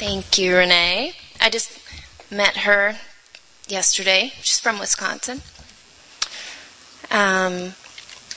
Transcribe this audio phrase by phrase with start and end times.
[0.00, 1.12] Thank you, Renee.
[1.42, 1.78] I just
[2.30, 2.96] met her
[3.68, 4.32] yesterday.
[4.40, 5.42] She's from Wisconsin.
[7.10, 7.74] Um,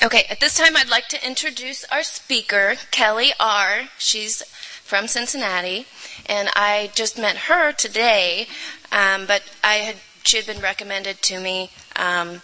[0.04, 3.84] okay, at this time, I'd like to introduce our speaker, Kelly R.
[3.97, 4.41] She's
[4.84, 5.86] from Cincinnati,
[6.26, 8.48] and I just met her today,
[8.92, 9.96] um, but I had
[10.26, 11.72] she had been recommended to me.
[11.96, 12.42] Um,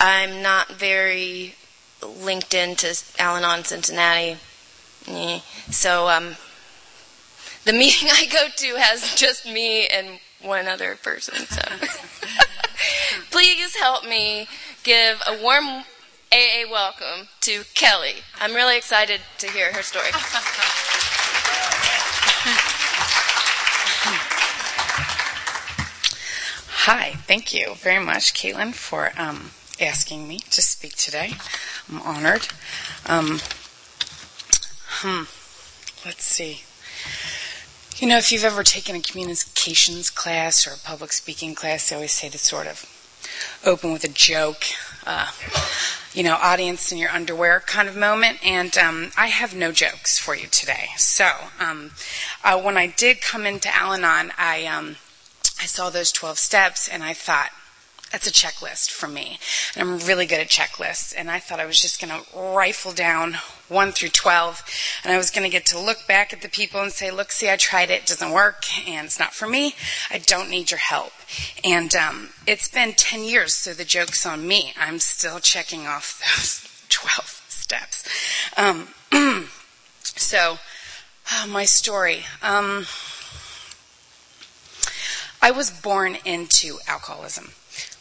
[0.00, 1.54] I'm not very
[2.02, 4.38] linked into Al-Anon Cincinnati,
[5.70, 6.34] so um,
[7.64, 11.34] the meeting I go to has just me and one other person.
[11.34, 11.60] So
[13.30, 14.48] please help me
[14.82, 15.84] give a warm
[16.32, 18.14] AA welcome to Kelly.
[18.40, 20.10] I'm really excited to hear her story.
[26.84, 31.34] Hi, thank you very much, Caitlin, for um, asking me to speak today.
[31.90, 32.48] I'm honored.
[33.06, 33.40] Um,
[35.02, 35.24] hmm,
[36.06, 36.62] let's see.
[38.00, 41.96] You know, if you've ever taken a communications class or a public speaking class, they
[41.96, 42.86] always say to sort of
[43.62, 44.64] open with a joke,
[45.06, 45.30] uh,
[46.14, 48.38] you know, audience in your underwear kind of moment.
[48.42, 50.86] And um, I have no jokes for you today.
[50.96, 51.90] So um,
[52.42, 54.96] uh, when I did come into Al Anon, I, um,
[55.60, 57.50] I saw those 12 steps and I thought,
[58.10, 59.38] that's a checklist for me.
[59.76, 61.14] And I'm really good at checklists.
[61.16, 63.34] And I thought I was just going to rifle down
[63.68, 64.64] 1 through 12.
[65.04, 67.30] And I was going to get to look back at the people and say, look,
[67.30, 68.02] see, I tried it.
[68.02, 68.64] It doesn't work.
[68.88, 69.74] And it's not for me.
[70.10, 71.12] I don't need your help.
[71.62, 74.72] And um, it's been 10 years, so the joke's on me.
[74.78, 78.08] I'm still checking off those 12 steps.
[78.56, 78.88] Um,
[80.02, 80.58] so,
[81.32, 82.24] oh, my story.
[82.42, 82.86] Um,
[85.40, 87.52] I was born into alcoholism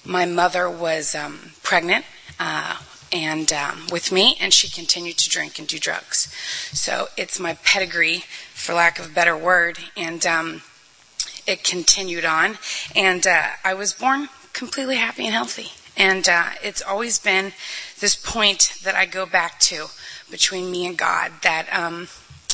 [0.05, 2.05] my mother was um, pregnant
[2.39, 2.77] uh,
[3.11, 6.33] and um, with me, and she continued to drink and do drugs.
[6.71, 10.61] So it's my pedigree, for lack of a better word, and um,
[11.47, 12.57] it continued on.
[12.95, 15.71] And uh, I was born completely happy and healthy.
[15.97, 17.51] And uh, it's always been
[17.99, 19.87] this point that I go back to
[20.29, 22.07] between me and God that um,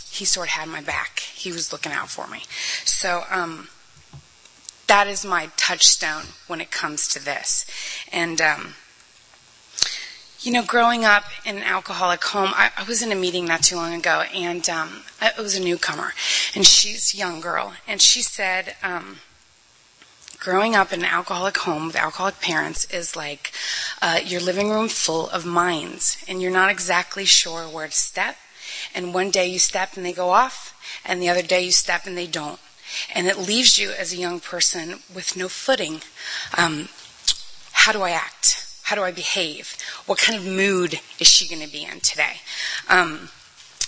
[0.09, 1.19] He sort of had my back.
[1.19, 2.43] He was looking out for me.
[2.85, 3.67] So um,
[4.87, 7.65] that is my touchstone when it comes to this.
[8.11, 8.75] And, um,
[10.41, 13.63] you know, growing up in an alcoholic home, I, I was in a meeting not
[13.63, 16.13] too long ago, and um, I, it was a newcomer,
[16.53, 19.17] and she's a young girl, and she said, um,
[20.37, 23.51] growing up in an alcoholic home with alcoholic parents is like
[24.03, 28.35] uh, your living room full of mines, and you're not exactly sure where to step.
[28.93, 32.05] And one day you step and they go off, and the other day you step
[32.05, 32.59] and they don't
[33.13, 36.01] and it leaves you as a young person with no footing.
[36.57, 36.89] Um,
[37.71, 38.65] how do I act?
[38.83, 39.77] How do I behave?
[40.05, 42.37] What kind of mood is she going to be in today?
[42.89, 43.29] Um,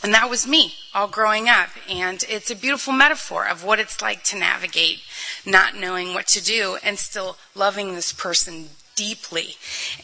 [0.04, 1.70] and that was me all growing up.
[1.90, 5.02] And it's a beautiful metaphor of what it's like to navigate
[5.48, 9.56] not knowing what to do and still loving this person deeply.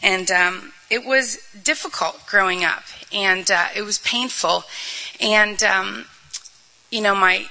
[0.02, 4.64] And um, it was difficult growing up, and uh, it was painful.
[5.20, 6.06] And um,
[6.90, 7.46] you know, my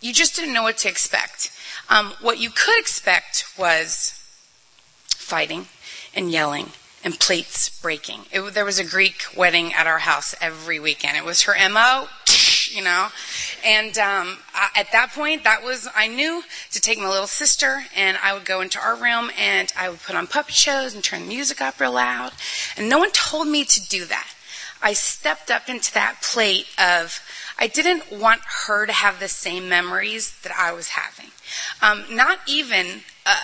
[0.00, 1.50] you just didn't know what to expect.
[1.88, 4.12] Um, what you could expect was
[5.06, 5.66] fighting
[6.14, 6.70] and yelling
[7.04, 8.20] and plates breaking.
[8.32, 11.16] It, there was a Greek wedding at our house every weekend.
[11.16, 12.08] It was her MO,
[12.70, 13.08] you know.
[13.64, 16.42] And um, I, at that point, that was, I knew
[16.72, 20.00] to take my little sister and I would go into our room and I would
[20.02, 22.32] put on puppet shows and turn the music up real loud.
[22.76, 24.28] And no one told me to do that.
[24.82, 27.20] I stepped up into that plate of,
[27.58, 31.30] I didn't want her to have the same memories that I was having.
[31.82, 33.36] Um, not even uh,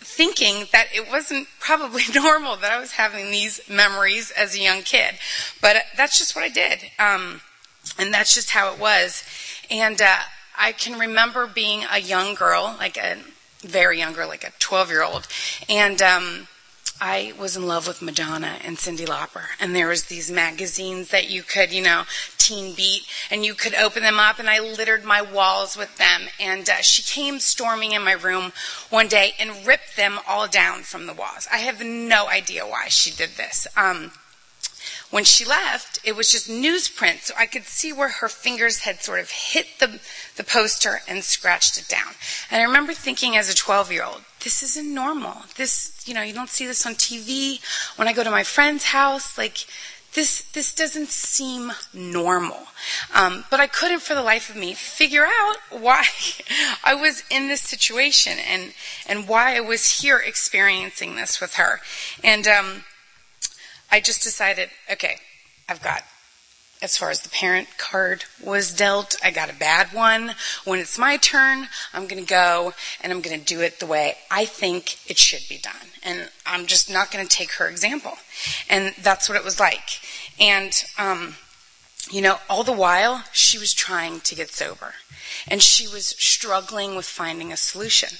[0.00, 4.82] thinking that it wasn't probably normal that I was having these memories as a young
[4.82, 5.14] kid.
[5.60, 6.80] But that's just what I did.
[6.98, 7.40] Um,
[7.98, 9.24] and that's just how it was.
[9.70, 10.18] And uh,
[10.56, 13.18] I can remember being a young girl, like a
[13.60, 15.26] very young girl, like a 12 year old.
[15.68, 16.48] And um,
[17.00, 21.28] I was in love with Madonna and Cyndi Lauper, and there was these magazines that
[21.28, 22.04] you could, you know,
[22.38, 26.22] Teen Beat, and you could open them up, and I littered my walls with them.
[26.40, 28.52] And uh, she came storming in my room
[28.88, 31.46] one day and ripped them all down from the walls.
[31.52, 33.66] I have no idea why she did this.
[33.76, 34.12] Um,
[35.10, 39.00] when she left, it was just newsprint, so I could see where her fingers had
[39.00, 40.00] sort of hit the,
[40.36, 42.14] the poster and scratched it down.
[42.50, 45.34] And I remember thinking as a 12 year old, this isn't normal.
[45.56, 47.58] This, you know, you don't see this on TV.
[47.96, 49.66] When I go to my friend's house, like,
[50.14, 52.60] this, this doesn't seem normal.
[53.12, 56.04] Um, but I couldn't for the life of me figure out why
[56.84, 58.72] I was in this situation and,
[59.08, 61.80] and why I was here experiencing this with her.
[62.22, 62.84] And, um,
[63.90, 65.16] I just decided, okay,
[65.68, 66.04] I've got
[66.82, 69.16] as far as the parent card was dealt.
[69.24, 70.34] I got a bad one.
[70.64, 73.86] When it's my turn, I'm going to go and I'm going to do it the
[73.86, 75.74] way I think it should be done.
[76.02, 78.12] And I'm just not going to take her example.
[78.68, 80.00] And that's what it was like.
[80.38, 81.36] And, um,
[82.10, 84.94] you know, all the while, she was trying to get sober.
[85.48, 88.10] And she was struggling with finding a solution.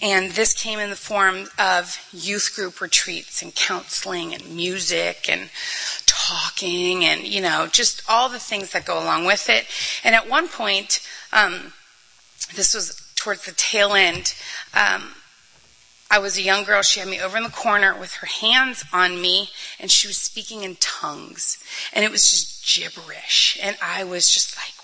[0.00, 5.50] And this came in the form of youth group retreats and counseling and music and
[6.06, 9.66] talking and, you know, just all the things that go along with it.
[10.04, 11.72] And at one point, um,
[12.54, 14.34] this was towards the tail end,
[14.74, 15.14] um,
[16.10, 16.80] I was a young girl.
[16.80, 20.16] She had me over in the corner with her hands on me, and she was
[20.16, 21.62] speaking in tongues.
[21.92, 23.58] And it was just gibberish.
[23.62, 24.77] And I was just like,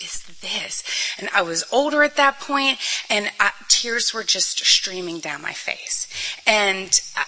[0.00, 0.82] is this?
[1.18, 5.52] And I was older at that point, and I, tears were just streaming down my
[5.52, 6.08] face.
[6.46, 7.24] And I,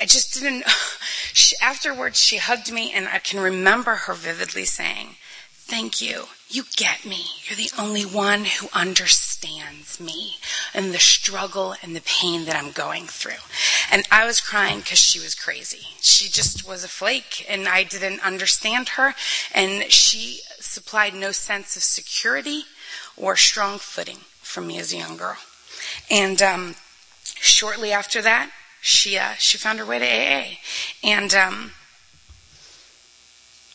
[0.00, 0.64] I just didn't.
[1.36, 5.16] She, afterwards, she hugged me, and I can remember her vividly saying,
[5.66, 6.26] Thank you.
[6.48, 7.24] You get me.
[7.44, 10.36] You're the only one who understands me
[10.74, 13.42] and the struggle and the pain that I'm going through.
[13.90, 15.86] And I was crying because she was crazy.
[16.02, 19.14] She just was a flake, and I didn't understand her,
[19.54, 20.40] and she
[20.74, 22.64] supplied no sense of security
[23.16, 25.36] or strong footing for me as a young girl.
[26.10, 26.74] And um,
[27.22, 28.50] shortly after that,
[28.80, 30.58] she uh, she found her way to AA,
[31.02, 31.72] and um,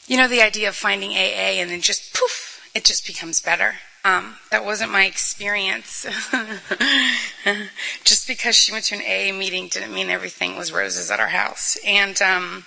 [0.07, 3.75] you know the idea of finding AA and then just poof, it just becomes better.
[4.05, 6.05] Um, that wasn't my experience.
[8.03, 11.27] just because she went to an AA meeting didn't mean everything was roses at our
[11.27, 12.65] house, and um,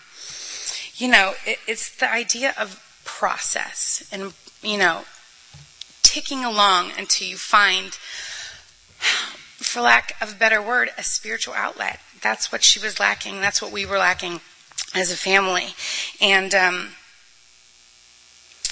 [0.96, 2.82] you know it, it's the idea of
[3.22, 4.32] process and
[4.62, 5.04] you know
[6.02, 7.92] ticking along until you find
[9.62, 12.00] for lack of a better word, a spiritual outlet.
[12.20, 13.40] That's what she was lacking.
[13.40, 14.40] That's what we were lacking
[14.92, 15.69] as a family.
[16.20, 16.88] And um,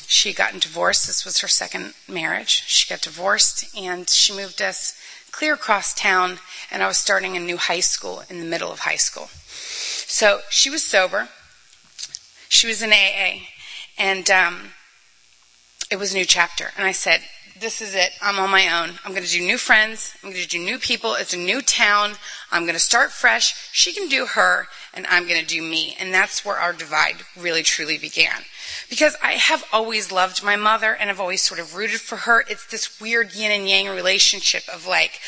[0.08, 1.06] she gotten divorced.
[1.06, 2.64] This was her second marriage.
[2.66, 4.98] She got divorced and she moved us
[5.30, 6.38] clear across town.
[6.72, 9.28] And I was starting a new high school in the middle of high school.
[9.32, 11.28] So she was sober.
[12.48, 13.46] She was in AA.
[14.00, 14.70] And um,
[15.90, 16.70] it was a new chapter.
[16.78, 17.20] And I said,
[17.60, 18.12] this is it.
[18.22, 18.98] I'm on my own.
[19.04, 20.14] I'm going to do new friends.
[20.24, 21.14] I'm going to do new people.
[21.14, 22.14] It's a new town.
[22.50, 23.68] I'm going to start fresh.
[23.72, 25.94] She can do her, and I'm going to do me.
[26.00, 28.42] And that's where our divide really truly began.
[28.88, 32.44] Because I have always loved my mother and I've always sort of rooted for her.
[32.48, 35.20] It's this weird yin and yang relationship of like,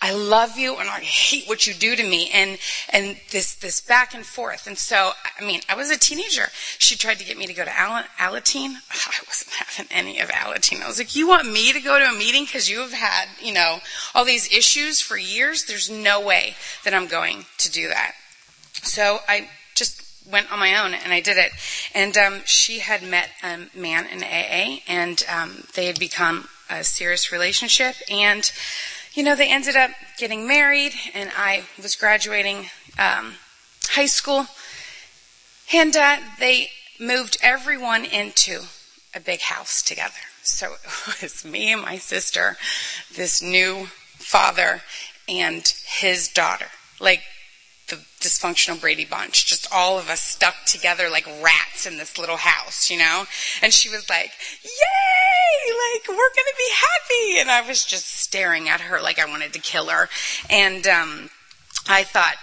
[0.00, 2.58] I love you and I hate what you do to me and,
[2.90, 4.66] and this, this back and forth.
[4.66, 6.48] And so, I mean, I was a teenager.
[6.78, 8.76] She tried to get me to go to Al- Alateen.
[8.90, 10.82] I wasn't having any of Alateen.
[10.82, 13.28] I was like, you want me to go to a meeting because you have had,
[13.42, 13.78] you know,
[14.14, 15.64] all these issues for years?
[15.64, 16.54] There's no way
[16.84, 18.14] that I'm going to do that.
[18.82, 19.48] So I
[20.30, 21.52] went on my own and I did it.
[21.94, 26.84] And um, she had met a man in AA, and um, they had become a
[26.84, 27.96] serious relationship.
[28.10, 28.50] And
[29.14, 33.34] you know, they ended up getting married, and I was graduating um,
[33.88, 34.46] high school,
[35.72, 36.70] and uh, they
[37.00, 38.60] moved everyone into
[39.14, 40.14] a big house together.
[40.42, 40.74] So
[41.08, 42.56] it was me and my sister,
[43.16, 43.86] this new
[44.18, 44.82] father,
[45.28, 46.68] and his daughter.
[47.00, 47.22] Like
[47.88, 52.36] the dysfunctional Brady Bunch, just all of us stuck together like rats in this little
[52.36, 53.24] house, you know?
[53.62, 54.30] And she was like,
[54.62, 55.72] yay!
[55.72, 57.40] Like, we're gonna be happy!
[57.40, 60.08] And I was just staring at her like I wanted to kill her.
[60.50, 61.30] And, um,
[61.88, 62.36] I thought,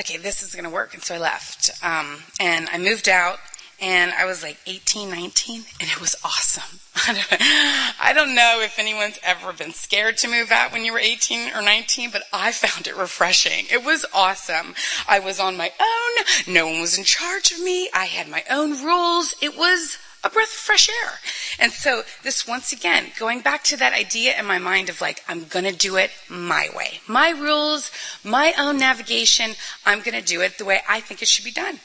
[0.00, 0.94] okay, this is gonna work.
[0.94, 1.70] And so I left.
[1.82, 3.38] Um, and I moved out
[3.80, 6.80] and I was like 18, 19, and it was awesome.
[6.96, 11.54] I don't know if anyone's ever been scared to move out when you were 18
[11.54, 13.66] or 19, but I found it refreshing.
[13.70, 14.74] It was awesome.
[15.08, 16.52] I was on my own.
[16.52, 17.88] No one was in charge of me.
[17.94, 19.34] I had my own rules.
[19.40, 21.12] It was a breath of fresh air.
[21.60, 25.22] And so this once again, going back to that idea in my mind of like,
[25.28, 27.00] I'm gonna do it my way.
[27.06, 27.92] My rules,
[28.24, 29.52] my own navigation,
[29.86, 31.78] I'm gonna do it the way I think it should be done.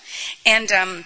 [0.46, 1.06] And, um,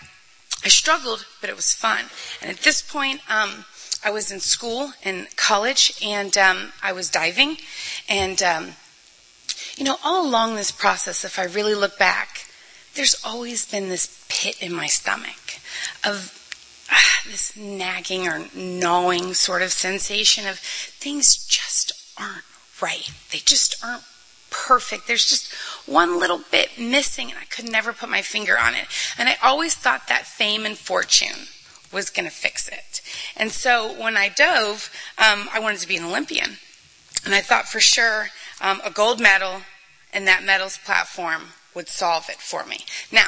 [0.64, 2.06] I struggled, but it was fun.
[2.42, 3.66] And at this point, um,
[4.04, 7.58] I was in school in college, and um, I was diving.
[8.10, 8.74] And um,
[9.76, 12.46] you know, all along this process, if I really look back,
[12.96, 15.60] there's always been this pit in my stomach
[16.04, 16.34] of
[16.92, 22.44] ah, this nagging or gnawing sort of sensation of things just aren't
[22.82, 23.12] right.
[23.32, 24.04] They just aren't
[24.66, 25.08] perfect.
[25.08, 25.54] There's just
[25.86, 28.88] one little bit missing, and I could never put my finger on it.
[29.18, 31.48] And I always thought that fame and fortune
[31.92, 33.02] was going to fix it.
[33.36, 36.58] And so when I dove, um, I wanted to be an Olympian.
[37.26, 38.28] And I thought for sure
[38.62, 39.62] um, a gold medal
[40.14, 42.86] and that medal's platform would solve it for me.
[43.12, 43.28] Now,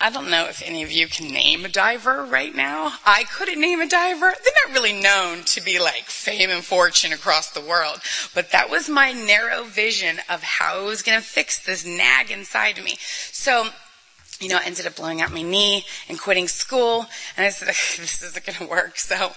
[0.00, 2.92] I don't know if any of you can name a diver right now.
[3.04, 4.32] I couldn't name a diver.
[4.32, 8.00] They're not really known to be like fame and fortune across the world.
[8.32, 12.30] But that was my narrow vision of how I was going to fix this nag
[12.30, 12.94] inside me.
[13.00, 13.70] So
[14.40, 17.06] you know, I ended up blowing out my knee and quitting school.
[17.36, 17.68] And I said,
[18.02, 18.98] this isn't going to work.
[18.98, 19.32] So,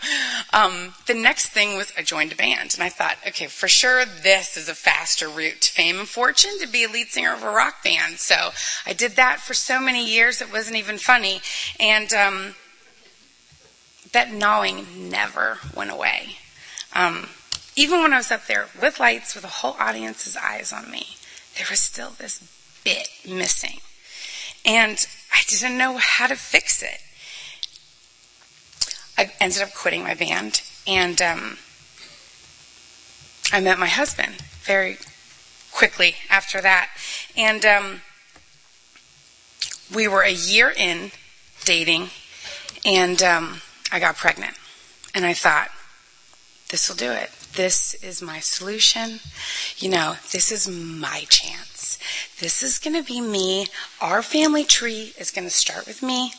[0.53, 4.05] um, the next thing was I joined a band and I thought, okay, for sure
[4.05, 7.43] this is a faster route to fame and fortune to be a lead singer of
[7.43, 8.19] a rock band.
[8.19, 8.51] So
[8.85, 10.41] I did that for so many years.
[10.41, 11.41] It wasn't even funny.
[11.79, 12.55] And, um,
[14.11, 16.37] that gnawing never went away.
[16.93, 17.29] Um,
[17.77, 21.15] even when I was up there with lights, with a whole audience's eyes on me,
[21.57, 22.43] there was still this
[22.83, 23.79] bit missing.
[24.65, 26.99] And I didn't know how to fix it.
[29.17, 31.57] I ended up quitting my band, and um,
[33.51, 34.97] I met my husband very
[35.71, 36.89] quickly after that.
[37.35, 38.01] And um,
[39.93, 41.11] we were a year in
[41.65, 42.09] dating,
[42.85, 44.55] and um, I got pregnant.
[45.13, 45.69] And I thought,
[46.69, 47.29] this will do it.
[47.53, 49.19] This is my solution.
[49.77, 51.70] You know, this is my chance.
[52.39, 53.67] This is going to be me.
[53.99, 56.33] Our family tree is going to start with me.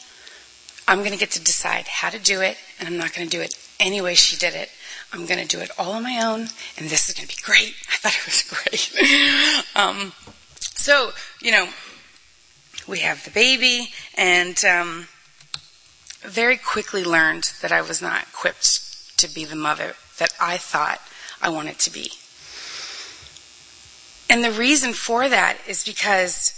[0.89, 3.37] I'm going to get to decide how to do it, and I'm not going to
[3.37, 4.71] do it any way she did it.
[5.13, 7.43] I'm going to do it all on my own, and this is going to be
[7.43, 7.75] great.
[7.93, 9.77] I thought it was great.
[9.77, 10.13] um,
[10.61, 11.69] so, you know,
[12.89, 15.09] we have the baby, and um,
[16.23, 21.01] very quickly learned that I was not equipped to be the mother that I thought
[21.41, 22.11] I wanted to be.
[24.33, 26.55] And the reason for that is because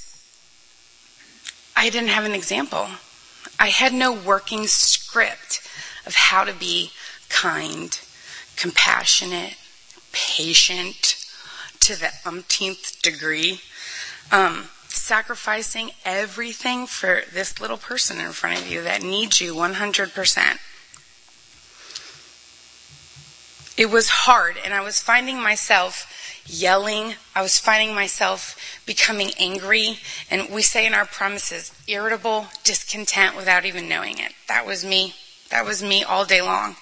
[1.75, 2.87] I didn't have an example.
[3.59, 5.61] I had no working script
[6.07, 6.93] of how to be
[7.29, 7.99] kind,
[8.55, 9.57] compassionate,
[10.13, 11.17] patient
[11.81, 13.61] to the umpteenth degree,
[14.31, 20.59] um, sacrificing everything for this little person in front of you that needs you 100%.
[23.77, 27.15] It was hard, and I was finding myself yelling.
[27.35, 29.99] I was finding myself becoming angry.
[30.31, 34.33] And we say in our promises, irritable, discontent without even knowing it.
[34.49, 35.15] That was me.
[35.51, 36.77] That was me all day long.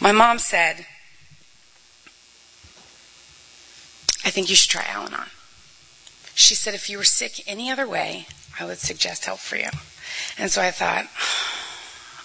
[0.00, 0.86] My mom said,
[4.24, 5.26] I think you should try Al Anon.
[6.34, 8.26] She said, if you were sick any other way,
[8.60, 9.70] I would suggest help for you.
[10.38, 11.06] And so I thought,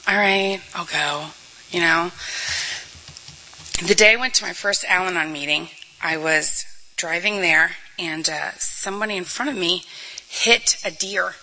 [0.08, 1.32] all right, I'll go
[1.74, 2.12] you know.
[3.86, 5.68] The day I went to my first Al Anon meeting,
[6.02, 9.84] I was driving there, and uh, somebody in front of me
[10.30, 11.34] hit a deer.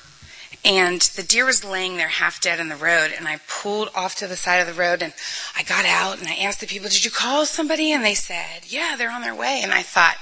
[0.64, 4.14] And the deer was laying there half dead on the road, and I pulled off
[4.16, 5.12] to the side of the road, and
[5.54, 7.92] I got out, and I asked the people, Did you call somebody?
[7.92, 9.60] And they said, Yeah, they're on their way.
[9.62, 10.16] And I thought,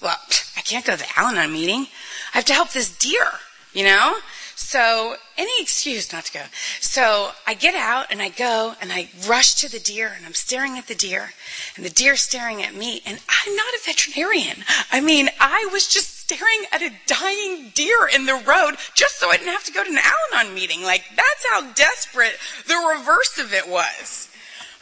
[0.00, 0.16] Well,
[0.56, 1.88] I can't go to the Al Anon meeting.
[2.32, 3.28] I have to help this deer,
[3.74, 4.16] you know?
[4.60, 6.42] So, any excuse not to go.
[6.80, 10.34] So, I get out and I go and I rush to the deer and I'm
[10.34, 11.30] staring at the deer
[11.74, 14.58] and the deer staring at me and I'm not a veterinarian.
[14.92, 19.30] I mean, I was just staring at a dying deer in the road just so
[19.30, 20.84] I didn't have to go to an Al Anon meeting.
[20.84, 22.36] Like, that's how desperate
[22.68, 24.28] the reverse of it was.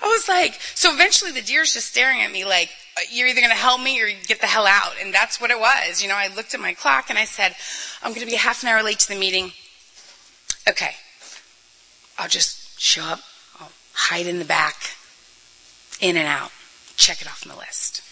[0.02, 2.68] I was like, so eventually the deer's just staring at me like,
[2.98, 4.92] uh, you're either going to help me or get the hell out.
[5.00, 6.02] And that's what it was.
[6.02, 7.54] You know, I looked at my clock and I said,
[8.02, 9.52] I'm going to be half an hour late to the meeting
[10.68, 10.92] okay,
[12.18, 13.20] I'll just show up,
[13.60, 14.76] I'll hide in the back,
[16.00, 16.50] in and out,
[16.96, 18.02] check it off my list.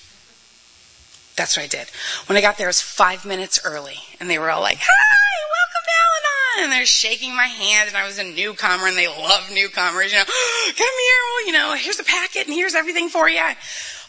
[1.36, 1.88] That's what I did.
[2.26, 5.36] When I got there, it was five minutes early, and they were all like, "Hi,
[5.58, 9.06] welcome to Al-Anon," and they're shaking my hand, and I was a newcomer, and they
[9.06, 10.12] love newcomers.
[10.12, 10.24] You know,
[10.66, 13.38] come here, well, you know, here's a packet, and here's everything for you.
[13.38, 13.56] I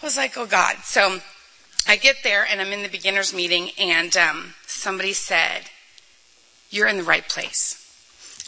[0.01, 1.19] was like, "Oh God!" So
[1.85, 5.63] I get there, and I'm in the beginners meeting, and um, somebody said,
[6.69, 7.86] "You're in the right place."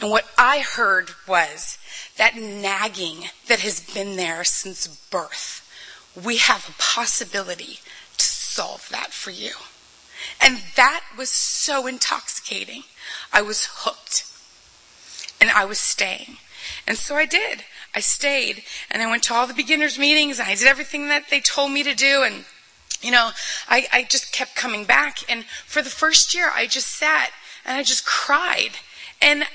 [0.01, 1.77] And what I heard was
[2.17, 5.65] that nagging that has been there since birth.
[6.21, 7.79] We have a possibility
[8.17, 9.51] to solve that for you.
[10.41, 12.83] And that was so intoxicating.
[13.31, 14.25] I was hooked.
[15.41, 16.37] And I was staying.
[16.87, 17.63] And so I did.
[17.95, 21.29] I stayed and I went to all the beginners meetings and I did everything that
[21.29, 22.45] they told me to do and
[23.01, 23.31] you know,
[23.69, 27.31] I, I just kept coming back and for the first year I just sat
[27.65, 28.71] and I just cried.
[29.21, 29.45] And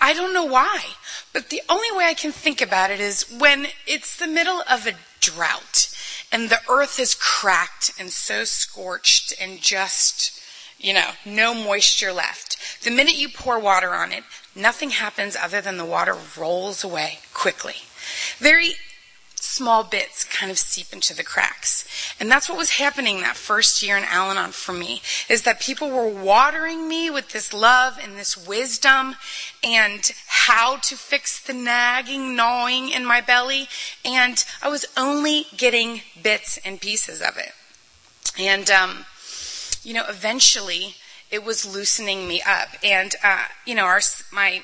[0.00, 0.84] I don't know why,
[1.32, 4.86] but the only way I can think about it is when it's the middle of
[4.86, 5.94] a drought
[6.30, 10.40] and the earth is cracked and so scorched and just,
[10.78, 12.82] you know, no moisture left.
[12.84, 14.24] The minute you pour water on it,
[14.54, 17.76] nothing happens other than the water rolls away quickly.
[18.38, 18.74] Very
[19.40, 21.86] small bits kind of seep into the cracks.
[22.18, 25.60] And that's what was happening that first year in Al Anon for me, is that
[25.60, 29.16] people were watering me with this love and this wisdom
[29.62, 33.68] and how to fix the nagging, gnawing in my belly.
[34.04, 37.52] And I was only getting bits and pieces of it.
[38.38, 39.06] And, um,
[39.82, 40.94] you know, eventually
[41.30, 42.68] it was loosening me up.
[42.82, 44.00] And, uh, you know, our,
[44.32, 44.62] my,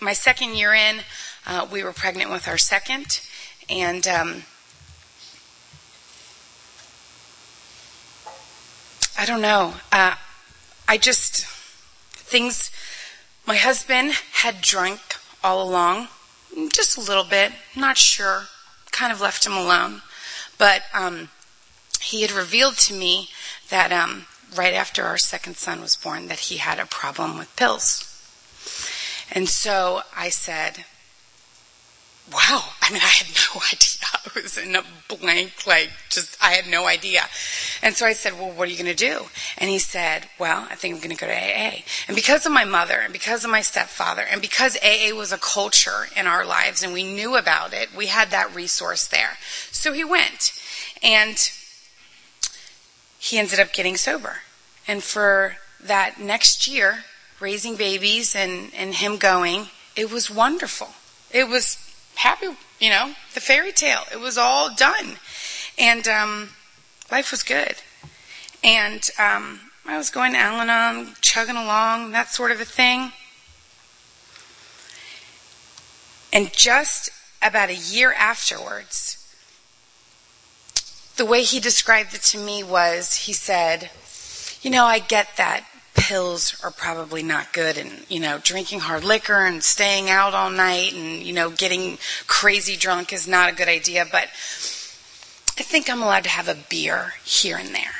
[0.00, 1.00] my second year in,
[1.46, 3.20] uh, we were pregnant with our second.
[3.68, 4.42] And um,
[9.18, 9.74] I don't know.
[9.90, 10.14] Uh,
[10.86, 12.70] I just, things,
[13.46, 15.00] my husband had drunk
[15.42, 16.08] all along,
[16.72, 18.44] just a little bit, not sure,
[18.92, 20.02] kind of left him alone.
[20.58, 21.28] But um,
[22.00, 23.30] he had revealed to me
[23.68, 27.54] that um, right after our second son was born, that he had a problem with
[27.56, 28.12] pills.
[29.32, 30.84] And so I said,
[32.32, 33.96] wow, I mean, I had no idea.
[34.12, 37.22] I was in a blank, like, just, I had no idea.
[37.82, 39.26] And so I said, well, what are you going to do?
[39.58, 41.82] And he said, well, I think I'm going to go to AA.
[42.08, 45.38] And because of my mother and because of my stepfather and because AA was a
[45.38, 49.38] culture in our lives and we knew about it, we had that resource there.
[49.70, 50.52] So he went
[51.02, 51.38] and
[53.18, 54.38] he ended up getting sober.
[54.88, 57.04] And for that next year,
[57.40, 60.88] raising babies and, and him going, it was wonderful.
[61.30, 61.85] It was
[62.16, 62.48] happy,
[62.80, 64.02] you know, the fairy tale.
[64.12, 65.16] It was all done.
[65.78, 66.50] And um,
[67.10, 67.76] life was good.
[68.64, 73.12] And um, I was going to Al Anon, chugging along, that sort of a thing.
[76.32, 79.22] And just about a year afterwards,
[81.16, 83.90] the way he described it to me was he said,
[84.62, 85.64] You know, I get that
[85.96, 90.50] pills are probably not good and, you know, drinking hard liquor and staying out all
[90.50, 94.28] night and, you know, getting crazy drunk is not a good idea, but
[95.58, 97.94] I think I'm allowed to have a beer here and there.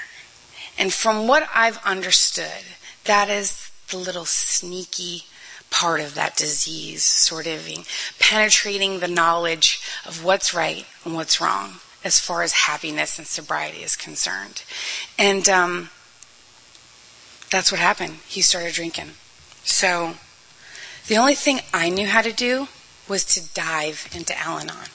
[0.79, 2.65] And from what I've understood,
[3.05, 5.25] that is the little sneaky
[5.71, 7.69] part of that disease, sort of
[8.19, 13.83] penetrating the knowledge of what's right and what's wrong as far as happiness and sobriety
[13.83, 14.62] is concerned.
[15.19, 15.91] And um,
[17.50, 18.18] that's what happened.
[18.26, 19.11] He started drinking.
[19.64, 20.14] So
[21.09, 22.68] the only thing I knew how to do
[23.09, 24.88] was to dive into Al Anon.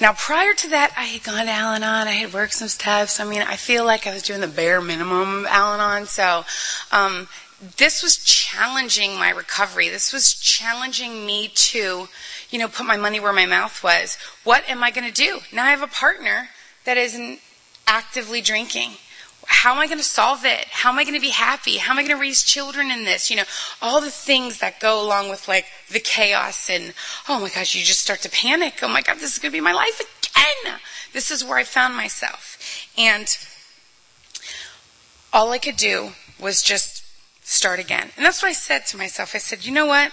[0.00, 2.08] Now, prior to that, I had gone to Al Anon.
[2.08, 3.20] I had worked some steps.
[3.20, 6.06] I mean, I feel like I was doing the bare minimum of Al Anon.
[6.06, 6.44] So,
[6.90, 7.28] um,
[7.76, 9.88] this was challenging my recovery.
[9.88, 12.08] This was challenging me to,
[12.50, 14.18] you know, put my money where my mouth was.
[14.42, 15.40] What am I going to do?
[15.52, 16.48] Now I have a partner
[16.84, 17.40] that isn't
[17.86, 18.92] actively drinking
[19.52, 20.64] how am I going to solve it?
[20.70, 21.76] How am I going to be happy?
[21.76, 23.30] How am I going to raise children in this?
[23.30, 23.44] You know,
[23.82, 26.94] all the things that go along with like the chaos and,
[27.28, 28.80] oh my gosh, you just start to panic.
[28.82, 30.78] Oh my God, this is going to be my life again.
[31.12, 32.58] This is where I found myself.
[32.96, 33.28] And
[35.32, 37.04] all I could do was just
[37.46, 38.10] start again.
[38.16, 39.34] And that's what I said to myself.
[39.34, 40.12] I said, you know what?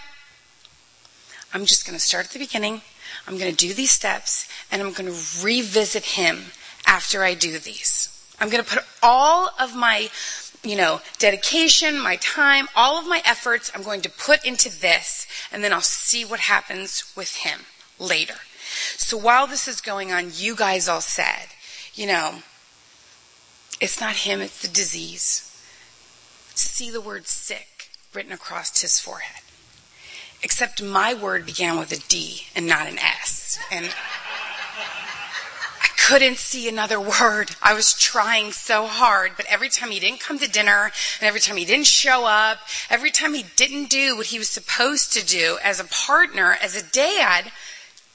[1.54, 2.82] I'm just going to start at the beginning.
[3.26, 6.48] I'm going to do these steps and I'm going to revisit him
[6.86, 8.19] after I do these.
[8.40, 10.10] I'm going to put all of my,
[10.64, 15.28] you know, dedication, my time, all of my efforts, I'm going to put into this,
[15.52, 17.62] and then I'll see what happens with him
[18.00, 18.36] later.
[18.96, 21.48] So while this is going on, you guys all said,
[21.94, 22.36] you know,
[23.82, 25.46] it's not him, it's the disease.
[26.56, 29.44] See the word sick written across his forehead.
[30.42, 33.60] Except my word began with a D and not an S.
[33.72, 33.94] And
[36.10, 37.52] couldn't see another word.
[37.62, 41.40] I was trying so hard, but every time he didn't come to dinner, and every
[41.40, 42.58] time he didn't show up,
[42.90, 46.76] every time he didn't do what he was supposed to do as a partner, as
[46.76, 47.52] a dad,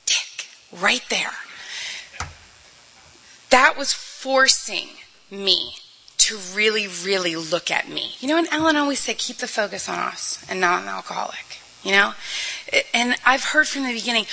[0.07, 1.35] tick, right there.
[3.51, 4.89] That was forcing
[5.31, 5.77] me
[6.19, 8.17] to really, really look at me.
[8.19, 10.91] You know, and Ellen always said, keep the focus on us and not on the
[10.91, 11.61] alcoholic.
[11.85, 12.15] You know?
[12.93, 14.27] And I've heard from the beginning,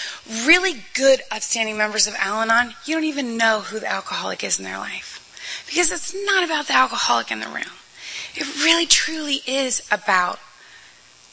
[0.46, 4.58] really good, upstanding members of Al Anon, you don't even know who the alcoholic is
[4.58, 5.64] in their life.
[5.68, 7.78] Because it's not about the alcoholic in the room.
[8.34, 10.40] It really, truly is about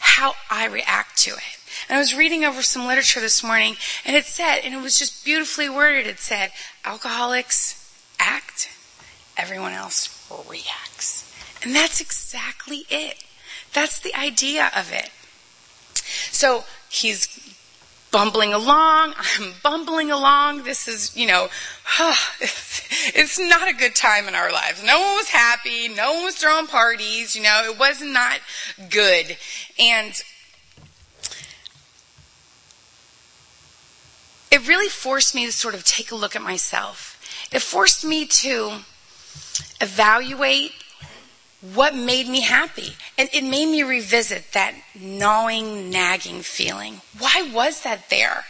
[0.01, 1.59] how I react to it.
[1.89, 4.99] And I was reading over some literature this morning, and it said, and it was
[4.99, 6.51] just beautifully worded, it said,
[6.85, 7.77] alcoholics
[8.19, 8.69] act,
[9.37, 11.33] everyone else reacts.
[11.63, 13.23] And that's exactly it.
[13.73, 15.11] That's the idea of it.
[16.31, 17.29] So he's
[18.11, 19.15] bumbling along.
[19.19, 20.65] I'm bumbling along.
[20.65, 21.49] This is, you know,
[22.41, 24.83] it's, not a good time in our lives.
[24.85, 25.89] No one was happy.
[25.89, 27.37] No one was throwing parties.
[27.37, 28.41] You know, it was not
[28.91, 29.37] good.
[29.79, 30.21] And
[34.51, 37.15] it really forced me to sort of take a look at myself.
[37.53, 38.79] It forced me to
[39.81, 40.73] evaluate
[41.61, 42.95] what made me happy.
[43.17, 47.01] And it made me revisit that gnawing, nagging feeling.
[47.19, 48.45] Why was that there?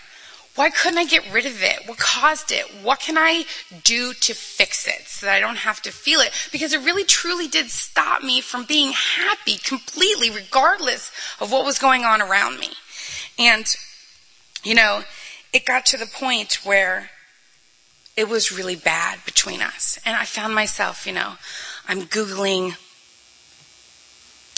[0.55, 1.87] Why couldn't I get rid of it?
[1.87, 2.67] What caused it?
[2.83, 3.45] What can I
[3.85, 6.33] do to fix it so that I don't have to feel it?
[6.51, 11.79] Because it really truly did stop me from being happy completely, regardless of what was
[11.79, 12.71] going on around me.
[13.39, 13.67] And,
[14.65, 15.05] you know,
[15.53, 17.11] it got to the point where
[18.17, 19.97] it was really bad between us.
[20.05, 21.35] And I found myself, you know,
[21.87, 22.77] I'm Googling,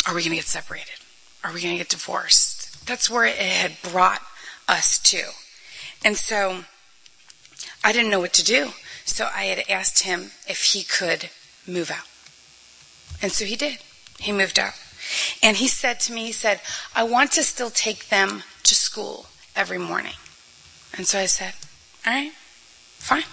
[0.07, 0.95] are we going to get separated?
[1.45, 2.87] Are we going to get divorced?
[2.87, 4.23] That's where it had brought
[4.69, 5.23] us to.
[6.05, 6.65] And so
[7.85, 8.71] I didn't know what to do.
[9.05, 11.31] So I had asked him if he could
[11.67, 12.07] move out.
[13.23, 13.79] And so he did.
[14.19, 14.75] He moved out.
[15.43, 16.61] And he said to me, he said,
[16.95, 20.15] I want to still take them to school every morning.
[20.97, 21.55] And so I said,
[22.07, 23.25] all right, fine.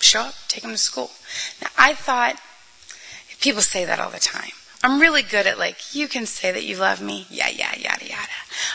[0.00, 1.10] Show up, take them to school.
[1.60, 2.40] Now I thought,
[3.40, 4.52] people say that all the time.
[4.82, 7.26] I'm really good at like, you can say that you love me.
[7.28, 8.28] Yeah, yeah, yada, yada.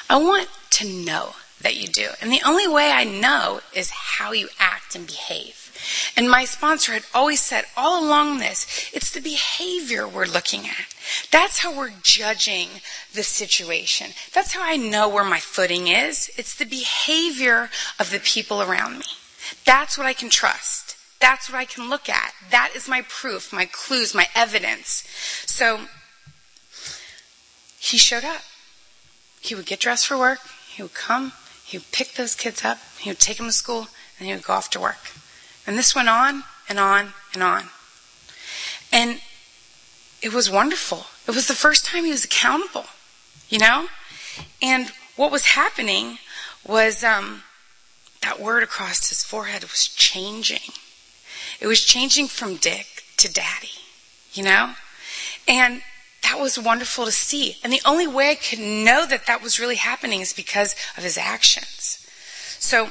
[0.10, 2.10] I want to know that you do.
[2.22, 6.14] And the only way I know is how you act and behave.
[6.16, 10.94] And my sponsor had always said all along this, it's the behavior we're looking at.
[11.32, 12.70] That's how we're judging
[13.14, 14.12] the situation.
[14.34, 16.30] That's how I know where my footing is.
[16.38, 19.06] It's the behavior of the people around me.
[19.66, 20.85] That's what I can trust.
[21.26, 22.36] That's what I can look at.
[22.52, 25.04] That is my proof, my clues, my evidence.
[25.48, 25.88] So,
[27.80, 28.44] he showed up.
[29.42, 30.38] He would get dressed for work.
[30.70, 31.32] He would come.
[31.66, 33.88] He would pick those kids up, he would take them to school,
[34.20, 35.14] and he would go off to work.
[35.66, 37.70] And this went on and on and on.
[38.94, 39.20] And
[40.22, 41.08] it was wonderful.
[41.28, 42.86] It was the first time he was accountable,
[43.50, 43.88] you know?
[44.62, 46.20] And what was happening
[46.64, 47.42] was um,
[48.22, 50.72] that word across his forehead was changing.
[51.60, 53.72] It was changing from Dick to Daddy,
[54.34, 54.74] you know?
[55.48, 55.82] And
[56.24, 57.58] that was wonderful to see.
[57.64, 61.04] And the only way I could know that that was really happening is because of
[61.04, 62.06] his actions.
[62.60, 62.90] So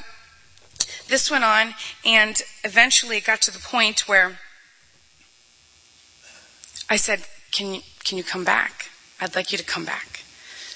[1.09, 1.75] this went on,
[2.05, 4.39] and eventually it got to the point where
[6.89, 8.91] I said, can you, can you come back?
[9.21, 10.21] I'd like you to come back.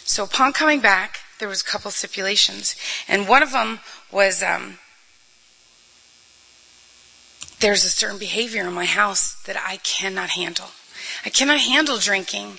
[0.05, 2.75] So upon coming back, there was a couple stipulations,
[3.07, 4.79] and one of them was um,
[7.61, 10.69] there's a certain behavior in my house that I cannot handle.
[11.25, 12.59] I cannot handle drinking.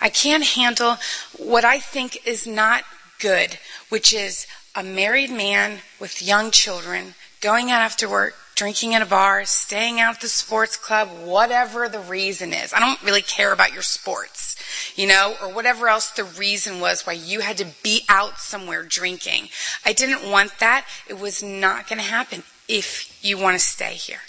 [0.00, 0.96] I can't handle
[1.36, 2.84] what I think is not
[3.18, 3.58] good,
[3.90, 9.06] which is a married man with young children going out after work, drinking at a
[9.06, 12.72] bar, staying out at the sports club, whatever the reason is.
[12.72, 14.56] I don't really care about your sports,
[14.96, 18.82] you know, or whatever else the reason was why you had to be out somewhere
[18.82, 19.48] drinking.
[19.84, 20.86] I didn't want that.
[21.08, 24.20] It was not going to happen if you want to stay here.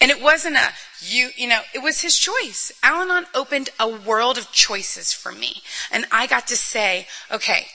[0.00, 2.72] And it wasn't a, you, you know, it was his choice.
[2.82, 5.62] Al Anon opened a world of choices for me.
[5.90, 7.66] And I got to say, okay,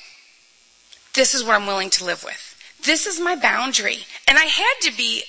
[1.14, 2.50] this is what I'm willing to live with.
[2.84, 4.00] This is my boundary.
[4.28, 5.24] And I had to be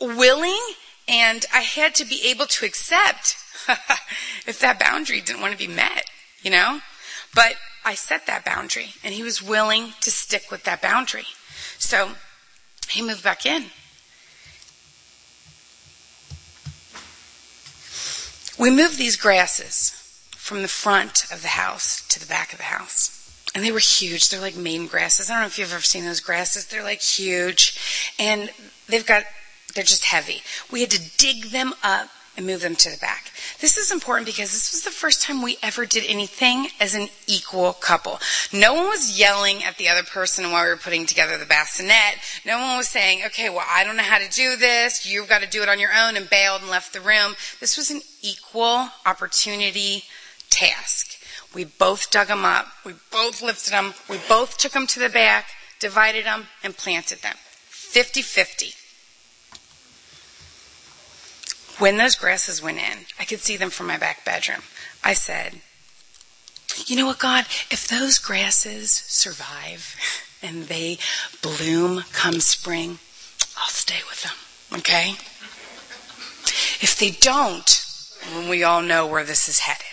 [0.00, 0.60] willing
[1.06, 3.36] and I had to be able to accept
[4.46, 6.04] if that boundary didn't want to be met,
[6.42, 6.80] you know?
[7.34, 11.26] But I set that boundary and he was willing to stick with that boundary.
[11.78, 12.12] So
[12.88, 13.66] he moved back in.
[18.58, 19.90] We moved these grasses
[20.36, 23.20] from the front of the house to the back of the house.
[23.54, 24.28] And they were huge.
[24.28, 25.30] They're like Maine grasses.
[25.30, 26.66] I don't know if you've ever seen those grasses.
[26.66, 27.78] They're like huge.
[28.18, 28.50] And
[28.88, 29.24] they've got,
[29.74, 30.42] they're just heavy.
[30.70, 33.30] We had to dig them up and move them to the back.
[33.60, 37.08] This is important because this was the first time we ever did anything as an
[37.26, 38.18] equal couple.
[38.52, 42.18] No one was yelling at the other person while we were putting together the bassinet.
[42.44, 45.06] No one was saying, okay, well, I don't know how to do this.
[45.06, 47.34] You've got to do it on your own and bailed and left the room.
[47.60, 50.04] This was an equal opportunity
[50.50, 51.18] task.
[51.54, 52.66] We both dug them up.
[52.84, 53.94] We both lifted them.
[54.10, 55.46] We both took them to the back,
[55.78, 57.36] divided them, and planted them.
[57.70, 58.83] 50-50.
[61.78, 64.62] When those grasses went in, I could see them from my back bedroom.
[65.02, 65.60] I said,
[66.86, 67.44] you know what, God?
[67.70, 69.96] If those grasses survive
[70.42, 70.98] and they
[71.42, 72.98] bloom come spring,
[73.56, 74.78] I'll stay with them.
[74.78, 75.10] Okay?
[76.80, 77.84] If they don't,
[78.48, 79.84] we all know where this is headed.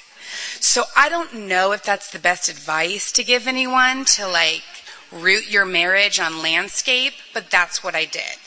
[0.60, 4.64] So I don't know if that's the best advice to give anyone to like
[5.12, 8.38] root your marriage on landscape, but that's what I did.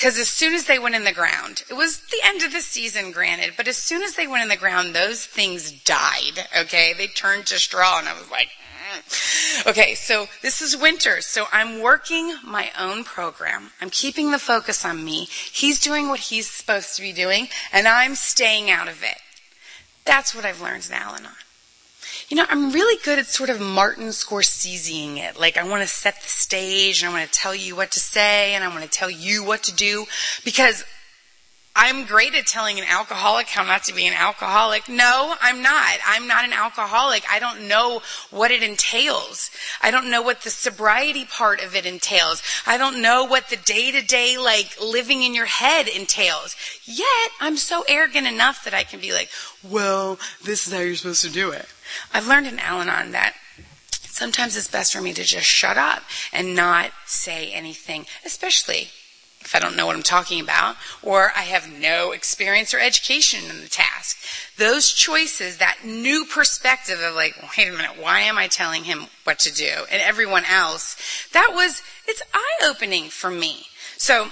[0.00, 2.62] Because as soon as they went in the ground, it was the end of the
[2.62, 6.94] season, granted, but as soon as they went in the ground, those things died, okay?
[6.96, 8.48] They turned to straw, and I was like,
[8.94, 9.66] mm.
[9.66, 13.72] okay, so this is winter, so I'm working my own program.
[13.82, 15.26] I'm keeping the focus on me.
[15.52, 19.18] He's doing what he's supposed to be doing, and I'm staying out of it.
[20.06, 21.32] That's what I've learned in Al Anon.
[22.30, 25.36] You know, I'm really good at sort of Martin Scorseseing it.
[25.38, 27.98] Like, I want to set the stage, and I want to tell you what to
[27.98, 30.06] say, and I want to tell you what to do,
[30.44, 30.84] because
[31.74, 34.88] I'm great at telling an alcoholic how not to be an alcoholic.
[34.88, 35.98] No, I'm not.
[36.06, 37.24] I'm not an alcoholic.
[37.28, 39.50] I don't know what it entails.
[39.82, 42.44] I don't know what the sobriety part of it entails.
[42.64, 46.54] I don't know what the day to day, like, living in your head entails.
[46.84, 49.30] Yet, I'm so arrogant enough that I can be like,
[49.68, 51.66] well, this is how you're supposed to do it.
[52.12, 53.34] I've learned in Al Anon that
[54.02, 58.88] sometimes it's best for me to just shut up and not say anything, especially
[59.40, 63.48] if I don't know what I'm talking about, or I have no experience or education
[63.48, 64.18] in the task.
[64.58, 69.06] Those choices, that new perspective of like, wait a minute, why am I telling him
[69.24, 69.86] what to do?
[69.90, 70.96] And everyone else,
[71.32, 73.64] that was, it's eye opening for me.
[73.96, 74.28] So,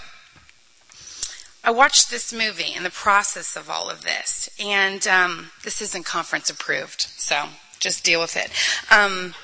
[1.64, 6.04] I watched this movie in the process of all of this, and um, this isn't
[6.06, 7.46] conference approved, so
[7.78, 8.50] just deal with it.
[8.92, 9.34] Um,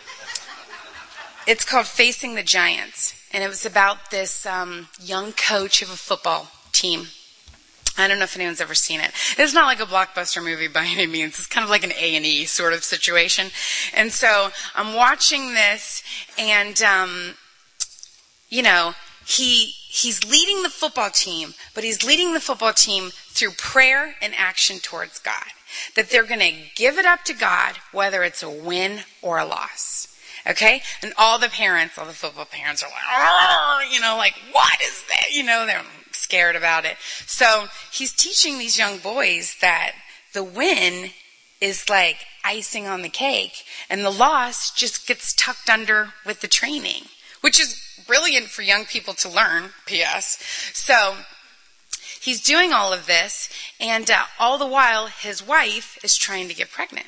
[1.46, 5.96] it's called Facing the Giants and it was about this um, young coach of a
[5.96, 7.08] football team.
[7.98, 9.10] I don't know if anyone's ever seen it.
[9.36, 11.38] It's not like a blockbuster movie by any means.
[11.38, 13.48] It's kind of like an A and E sort of situation.
[13.92, 16.04] And so I'm watching this,
[16.38, 17.34] and um,
[18.48, 18.94] you know,
[19.26, 24.34] he he's leading the football team, but he's leading the football team through prayer and
[24.36, 25.44] action towards God.
[25.94, 29.44] That they're going to give it up to God, whether it's a win or a
[29.44, 30.08] loss.
[30.48, 30.82] Okay?
[31.02, 34.80] And all the parents, all the football parents are like, oh, you know, like, what
[34.82, 35.32] is that?
[35.32, 36.96] You know, they're scared about it.
[37.26, 39.92] So he's teaching these young boys that
[40.32, 41.10] the win
[41.60, 46.48] is like icing on the cake and the loss just gets tucked under with the
[46.48, 47.04] training,
[47.40, 50.38] which is brilliant for young people to learn, P.S.
[50.72, 51.16] So
[52.20, 56.54] he's doing all of this and uh, all the while his wife is trying to
[56.54, 57.06] get pregnant.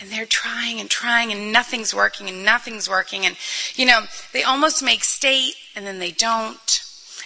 [0.00, 3.36] And they're trying and trying and nothing's working and nothing's working and
[3.74, 6.82] you know they almost make state and then they don't.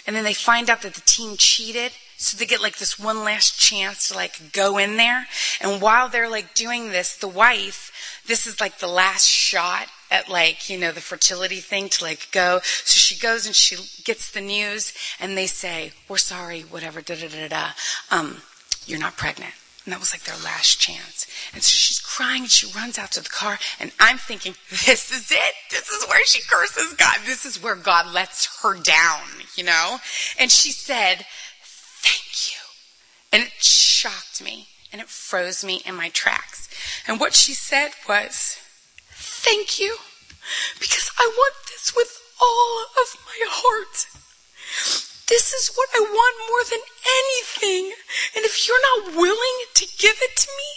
[0.07, 3.23] And then they find out that the team cheated so they get like this one
[3.23, 5.27] last chance to like go in there.
[5.61, 7.91] And while they're like doing this the wife
[8.25, 12.29] this is like the last shot at like you know the fertility thing to like
[12.31, 17.01] go so she goes and she gets the news and they say we're sorry whatever
[17.01, 17.69] da da da da
[18.11, 18.37] um
[18.85, 19.53] you're not pregnant
[19.85, 21.27] and that was like their last chance.
[21.53, 23.59] And so she's crying and she runs out to the car.
[23.79, 25.55] And I'm thinking, this is it.
[25.71, 27.17] This is where she curses God.
[27.25, 29.21] This is where God lets her down,
[29.57, 29.97] you know?
[30.39, 31.25] And she said,
[31.61, 32.59] thank you.
[33.33, 36.69] And it shocked me and it froze me in my tracks.
[37.07, 38.59] And what she said was,
[39.43, 39.97] thank you
[40.79, 44.07] because I want this with all of my heart.
[45.27, 47.93] This is what I want more than anything.
[48.35, 50.71] And if you're not willing to give it to me,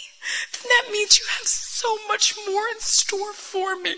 [0.53, 3.95] then that means you have so much more in store for me.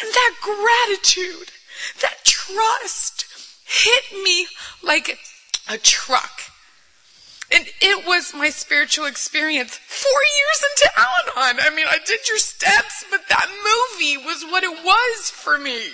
[0.00, 1.52] And that gratitude,
[2.00, 3.26] that trust
[3.64, 4.46] hit me
[4.82, 5.18] like
[5.68, 6.51] a truck.
[7.54, 11.60] And it was my spiritual experience four years into Al Anon.
[11.60, 15.90] I mean, I did your steps, but that movie was what it was for me.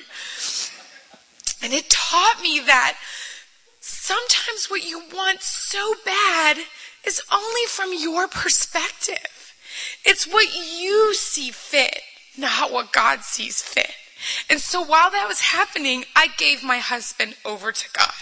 [1.63, 2.97] And it taught me that
[3.81, 6.59] sometimes what you want so bad
[7.05, 9.55] is only from your perspective.
[10.05, 12.01] It's what you see fit,
[12.37, 13.91] not what God sees fit.
[14.49, 18.13] And so while that was happening, I gave my husband over to God.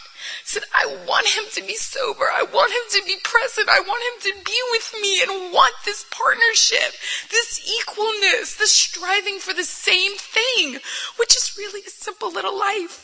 [0.44, 2.24] Said, I want him to be sober.
[2.24, 3.68] I want him to be present.
[3.68, 6.94] I want him to be with me and want this partnership,
[7.30, 10.78] this equalness, this striving for the same thing,
[11.18, 13.02] which is really a simple little life.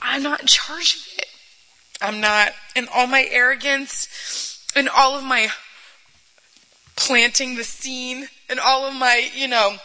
[0.00, 1.26] I'm not in charge of it.
[2.00, 5.48] I'm not, in all my arrogance, and all of my
[6.94, 9.76] planting the scene, and all of my, you know,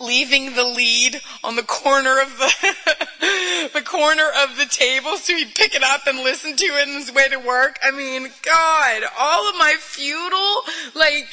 [0.00, 5.54] leaving the lead on the corner of the the corner of the table so he'd
[5.54, 7.78] pick it up and listen to it on his way to work.
[7.82, 10.62] I mean, God, all of my futile,
[10.94, 11.28] like,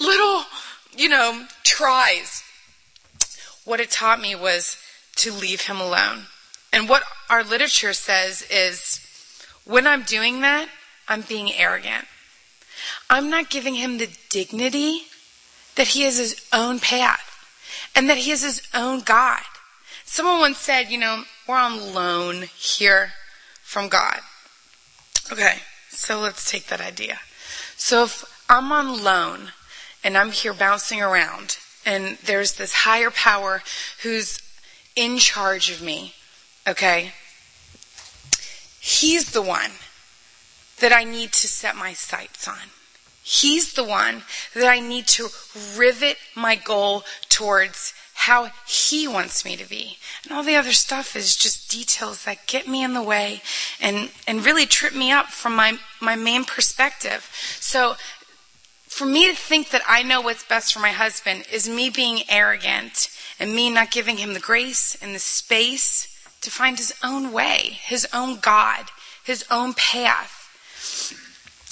[0.00, 0.44] little,
[0.96, 2.42] you know, tries.
[3.64, 4.76] What it taught me was
[5.16, 6.26] to leave him alone.
[6.72, 9.00] And what our literature says is
[9.64, 10.68] when I'm doing that,
[11.08, 12.06] I'm being arrogant.
[13.10, 15.02] I'm not giving him the dignity
[15.76, 17.35] that he has his own path
[17.96, 19.40] and that he is his own God.
[20.04, 23.12] Someone once said, you know, we're on loan here
[23.62, 24.20] from God.
[25.32, 25.56] Okay,
[25.88, 27.18] so let's take that idea.
[27.76, 29.50] So if I'm on loan
[30.04, 33.62] and I'm here bouncing around and there's this higher power
[34.02, 34.40] who's
[34.94, 36.14] in charge of me,
[36.68, 37.12] okay?
[38.78, 39.72] He's the one
[40.80, 42.70] that I need to set my sights on.
[43.28, 44.22] He's the one
[44.54, 45.30] that I need to
[45.76, 49.98] rivet my goal towards how he wants me to be.
[50.22, 53.42] And all the other stuff is just details that get me in the way
[53.80, 57.28] and, and really trip me up from my, my main perspective.
[57.58, 57.96] So
[58.86, 62.22] for me to think that I know what's best for my husband is me being
[62.28, 63.08] arrogant
[63.40, 66.06] and me not giving him the grace and the space
[66.42, 68.86] to find his own way, his own God,
[69.24, 70.44] his own path.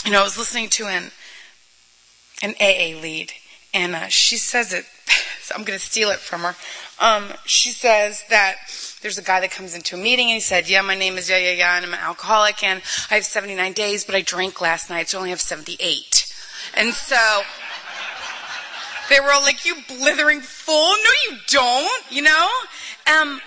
[0.04, 1.12] You know, I was listening to an,
[2.44, 3.32] an AA lead,
[3.72, 4.84] and uh, she says it,
[5.40, 6.54] so I'm going to steal it from her.
[7.00, 8.56] Um, she says that
[9.02, 11.28] there's a guy that comes into a meeting and he said, yeah, my name is
[11.28, 12.80] yeah, yeah, yeah, and I'm an alcoholic and
[13.10, 16.32] I have 79 days, but I drank last night, so I only have 78.
[16.76, 17.42] And so
[19.10, 20.74] they were all like, you blithering fool.
[20.76, 22.48] No, you don't, you know?
[23.06, 23.40] Um,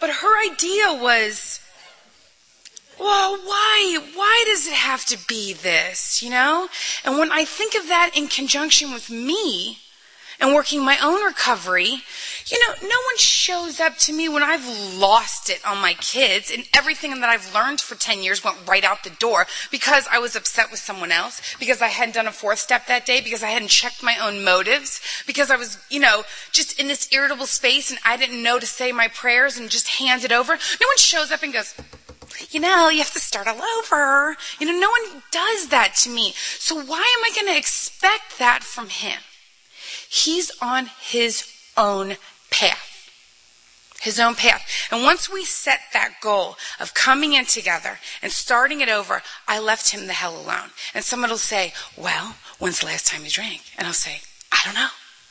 [0.00, 1.60] but her idea was,
[3.02, 3.98] well, why?
[4.14, 6.68] Why does it have to be this, you know?
[7.04, 9.78] And when I think of that in conjunction with me,
[10.42, 12.02] and working my own recovery,
[12.46, 14.66] you know, no one shows up to me when I've
[14.98, 18.82] lost it on my kids and everything that I've learned for 10 years went right
[18.82, 22.32] out the door because I was upset with someone else, because I hadn't done a
[22.32, 26.00] fourth step that day, because I hadn't checked my own motives, because I was, you
[26.00, 29.70] know, just in this irritable space and I didn't know to say my prayers and
[29.70, 30.54] just hand it over.
[30.54, 31.72] No one shows up and goes,
[32.50, 34.36] you know, you have to start all over.
[34.58, 36.32] You know, no one does that to me.
[36.36, 39.20] So why am I going to expect that from him?
[40.08, 42.16] He's on his own
[42.50, 42.88] path.
[44.00, 44.88] His own path.
[44.90, 49.60] And once we set that goal of coming in together and starting it over, I
[49.60, 50.70] left him the hell alone.
[50.92, 53.62] And someone will say, well, when's the last time you drank?
[53.78, 54.88] And I'll say, I don't know.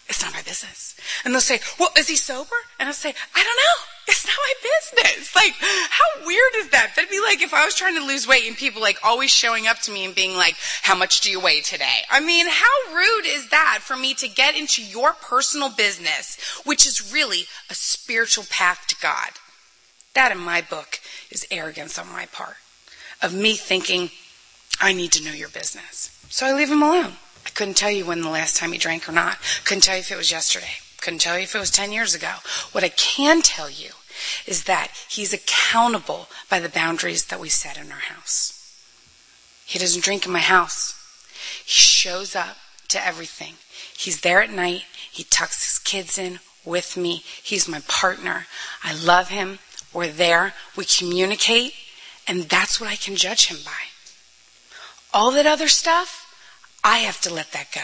[0.07, 0.95] It's not my business.
[1.23, 2.55] And they'll say, well, is he sober?
[2.79, 3.90] And I'll say, I don't know.
[4.07, 5.35] It's not my business.
[5.35, 6.93] Like, how weird is that?
[6.95, 9.67] That'd be like if I was trying to lose weight and people like always showing
[9.67, 11.99] up to me and being like, how much do you weigh today?
[12.09, 16.85] I mean, how rude is that for me to get into your personal business, which
[16.85, 19.29] is really a spiritual path to God?
[20.13, 22.57] That in my book is arrogance on my part
[23.21, 24.09] of me thinking
[24.79, 26.17] I need to know your business.
[26.29, 27.13] So I leave him alone.
[27.45, 29.37] I couldn't tell you when the last time he drank or not.
[29.63, 30.73] Couldn't tell you if it was yesterday.
[31.01, 32.31] Couldn't tell you if it was 10 years ago.
[32.71, 33.89] What I can tell you
[34.45, 38.57] is that he's accountable by the boundaries that we set in our house.
[39.65, 40.93] He doesn't drink in my house.
[41.65, 42.57] He shows up
[42.89, 43.55] to everything.
[43.97, 44.83] He's there at night.
[45.11, 47.23] He tucks his kids in with me.
[47.41, 48.45] He's my partner.
[48.83, 49.59] I love him.
[49.93, 50.53] We're there.
[50.75, 51.73] We communicate.
[52.27, 53.71] And that's what I can judge him by.
[55.13, 56.27] All that other stuff,
[56.83, 57.81] I have to let that go.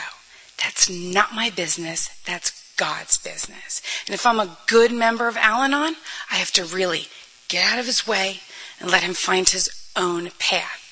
[0.62, 2.10] That's not my business.
[2.25, 3.82] That's God's business.
[4.08, 5.96] And if I'm a good member of Al Anon,
[6.32, 7.08] I have to really
[7.48, 8.40] get out of his way
[8.80, 10.84] and let him find his own path.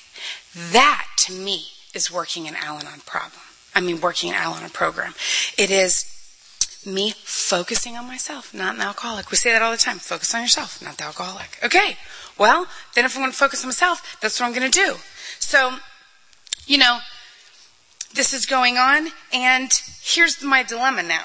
[0.72, 3.42] That, to me, is working an Al Anon problem.
[3.74, 5.14] I mean, working an Al Anon program.
[5.56, 6.12] It is
[6.86, 9.30] me focusing on myself, not an alcoholic.
[9.30, 9.98] We say that all the time.
[9.98, 11.58] Focus on yourself, not the alcoholic.
[11.62, 11.96] Okay.
[12.38, 14.96] Well, then if I'm going to focus on myself, that's what I'm going to do.
[15.38, 15.76] So,
[16.66, 16.98] you know,
[18.14, 19.70] this is going on, and
[20.02, 21.24] here's my dilemma now.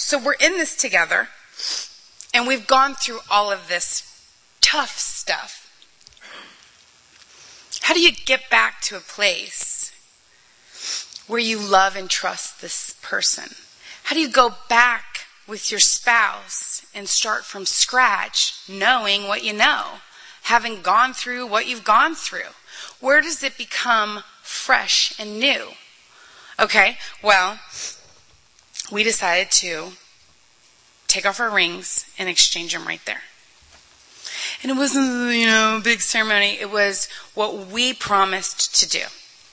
[0.00, 1.28] So we're in this together,
[2.32, 4.26] and we've gone through all of this
[4.62, 5.70] tough stuff.
[7.82, 9.92] How do you get back to a place
[11.26, 13.54] where you love and trust this person?
[14.04, 19.52] How do you go back with your spouse and start from scratch, knowing what you
[19.52, 19.84] know,
[20.44, 22.54] having gone through what you've gone through?
[23.00, 25.68] Where does it become fresh and new?
[26.58, 27.60] Okay, well,
[28.90, 29.92] we decided to
[31.06, 33.22] take off our rings and exchange them right there.
[34.62, 36.58] And it wasn't, you know, a big ceremony.
[36.60, 39.04] It was what we promised to do.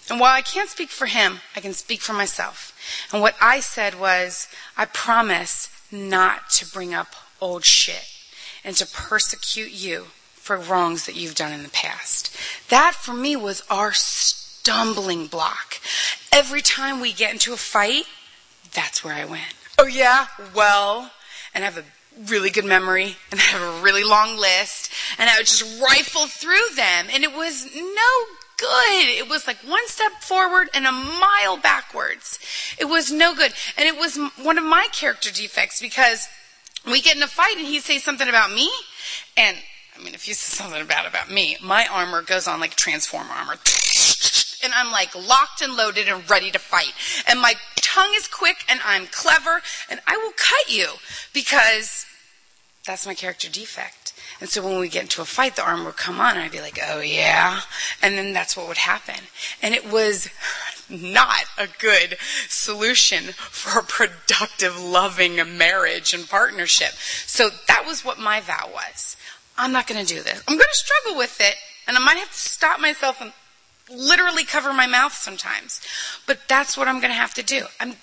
[0.10, 2.74] And while I can't speak for him, I can speak for myself.
[3.12, 4.48] And what I said was,
[4.78, 8.06] I promise not to bring up old shit
[8.64, 12.36] and to persecute you for wrongs that you've done in the past.
[12.70, 15.80] That for me was our stumbling block.
[16.32, 18.06] Every time we get into a fight,
[18.74, 19.54] that's where I went.
[19.78, 20.28] Oh yeah?
[20.56, 21.12] Well,
[21.54, 21.84] and I have a
[22.30, 26.28] really good memory and I have a really long list and I would just rifle
[26.28, 29.08] through them and it was no good.
[29.10, 32.40] It was like one step forward and a mile backwards.
[32.80, 33.54] It was no good.
[33.78, 36.28] And it was one of my character defects because
[36.86, 38.70] we get in a fight and he says something about me
[39.36, 39.58] and
[39.96, 43.32] I mean, if you say something bad about me, my armor goes on like transformer
[43.32, 43.54] armor
[44.64, 46.94] and I'm like locked and loaded and ready to fight.
[47.28, 47.56] And my
[47.98, 50.88] tongue is quick and I'm clever and I will cut you
[51.34, 52.06] because
[52.86, 54.14] that's my character defect.
[54.40, 56.52] And so when we get into a fight, the arm would come on and I'd
[56.52, 57.62] be like, oh yeah.
[58.04, 59.16] And then that's what would happen.
[59.64, 60.30] And it was
[60.90, 62.18] not a good
[62.48, 66.92] solution for a productive, loving marriage and partnership.
[67.26, 69.18] So that was what my vow was.
[69.58, 70.44] I'm not going to do this.
[70.48, 71.56] I'm going to struggle with it
[71.88, 73.34] and I might have to stop myself and
[73.90, 75.82] literally cover my mouth sometimes.
[76.26, 77.66] But that's what I'm going to have to do.
[77.80, 77.96] I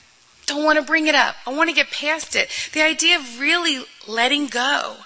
[0.47, 1.37] don't want to bring it up.
[1.47, 2.51] I want to get past it.
[2.72, 4.97] The idea of really letting go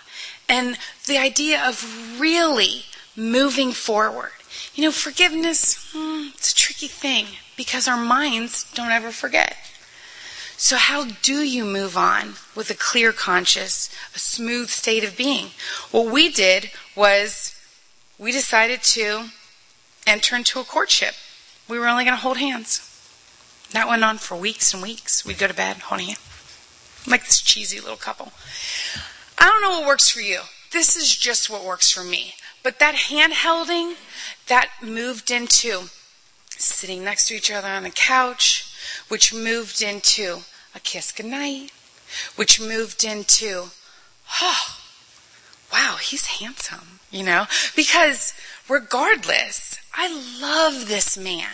[0.48, 2.84] and the idea of really
[3.16, 4.32] moving forward.
[4.74, 7.26] You know, forgiveness, hmm, it's a tricky thing
[7.56, 9.56] because our minds don't ever forget.
[10.56, 15.50] So how do you move on with a clear conscience, a smooth state of being?
[15.92, 17.54] What we did was
[18.18, 19.28] we decided to
[20.08, 21.14] enter into a courtship.
[21.68, 22.84] We were only going to hold hands.
[23.72, 25.24] That went on for weeks and weeks.
[25.24, 27.04] We'd go to bed holding hands.
[27.06, 28.32] Like this cheesy little couple.
[29.38, 30.40] I don't know what works for you.
[30.72, 32.34] This is just what works for me.
[32.62, 33.94] But that hand holding,
[34.46, 35.88] that moved into
[36.48, 38.66] sitting next to each other on the couch,
[39.08, 40.40] which moved into
[40.74, 41.70] a kiss goodnight,
[42.36, 43.68] which moved into,
[44.40, 44.76] oh,
[45.72, 47.46] wow, he's handsome, you know?
[47.76, 48.34] Because
[48.68, 50.08] regardless, I
[50.40, 51.48] love this man.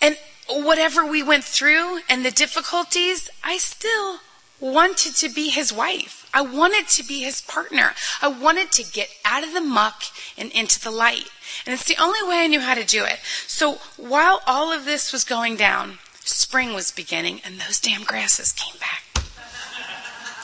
[0.00, 0.16] And
[0.48, 4.18] whatever we went through and the difficulties, I still
[4.60, 6.28] wanted to be his wife.
[6.34, 7.92] I wanted to be his partner.
[8.20, 10.02] I wanted to get out of the muck
[10.36, 11.28] and into the light.
[11.64, 13.18] And it's the only way I knew how to do it.
[13.46, 18.52] So while all of this was going down, spring was beginning and those damn grasses
[18.52, 19.24] came back.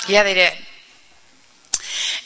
[0.08, 0.52] Yeah, they did.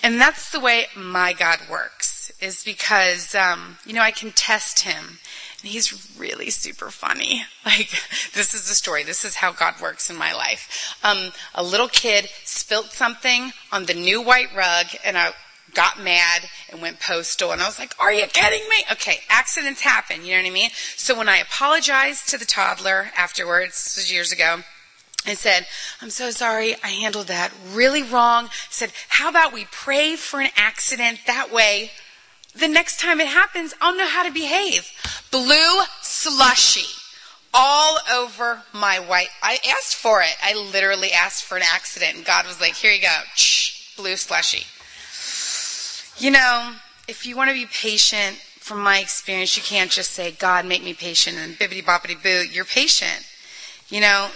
[0.02, 4.80] And that's the way my God works, is because, um, you know, I can test
[4.80, 5.18] him
[5.60, 7.44] and he's really super funny.
[7.64, 7.90] Like,
[8.32, 9.04] this is the story.
[9.04, 10.96] This is how God works in my life.
[11.04, 15.32] Um, a little kid spilt something on the new white rug and I
[15.74, 18.76] got mad and went postal and I was like, are you kidding me?
[18.92, 20.70] Okay, accidents happen, you know what I mean?
[20.96, 24.60] So when I apologized to the toddler afterwards, years ago,
[25.26, 25.66] I said,
[26.00, 28.46] I'm so sorry, I handled that really wrong.
[28.46, 31.90] I said, how about we pray for an accident that way
[32.54, 34.90] the next time it happens, I'll know how to behave.
[35.30, 36.86] Blue slushy
[37.54, 39.28] all over my white.
[39.42, 40.36] I asked for it.
[40.42, 43.16] I literally asked for an accident and God was like, here you go.
[43.34, 44.66] Shh, blue slushy.
[46.22, 46.74] You know,
[47.06, 48.38] if you want to be patient,
[48.68, 52.44] from my experience, you can't just say, God, make me patient and bibbity boppity boo.
[52.52, 53.26] You're patient.
[53.88, 54.28] You know,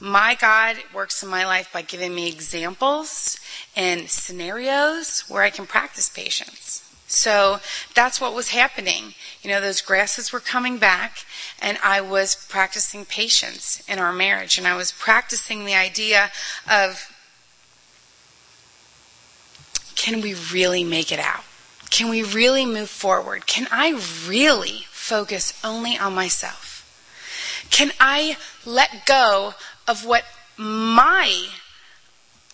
[0.00, 3.38] my God works in my life by giving me examples
[3.76, 6.89] and scenarios where I can practice patience.
[7.10, 7.58] So
[7.92, 9.14] that's what was happening.
[9.42, 11.24] You know, those grasses were coming back,
[11.60, 16.30] and I was practicing patience in our marriage, and I was practicing the idea
[16.70, 17.12] of
[19.96, 21.44] can we really make it out?
[21.90, 23.46] Can we really move forward?
[23.46, 26.86] Can I really focus only on myself?
[27.70, 29.54] Can I let go
[29.88, 30.24] of what
[30.56, 31.48] my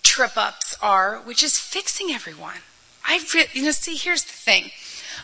[0.02, 2.62] trip ups are, which is fixing everyone?
[3.06, 4.70] I, re- you know, see, here's the thing.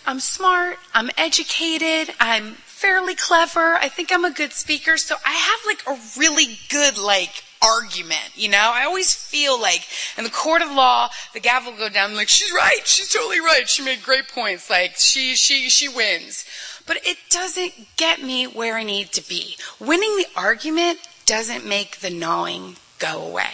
[0.07, 0.79] I'm smart.
[0.95, 2.15] I'm educated.
[2.19, 3.75] I'm fairly clever.
[3.75, 4.97] I think I'm a good speaker.
[4.97, 8.73] So I have like a really good, like, argument, you know?
[8.75, 9.87] I always feel like
[10.19, 12.81] in the court of law, the gavel will go down like, she's right.
[12.85, 13.69] She's totally right.
[13.69, 14.69] She made great points.
[14.69, 16.45] Like, she, she, she wins.
[16.87, 19.57] But it doesn't get me where I need to be.
[19.79, 23.51] Winning the argument doesn't make the gnawing go away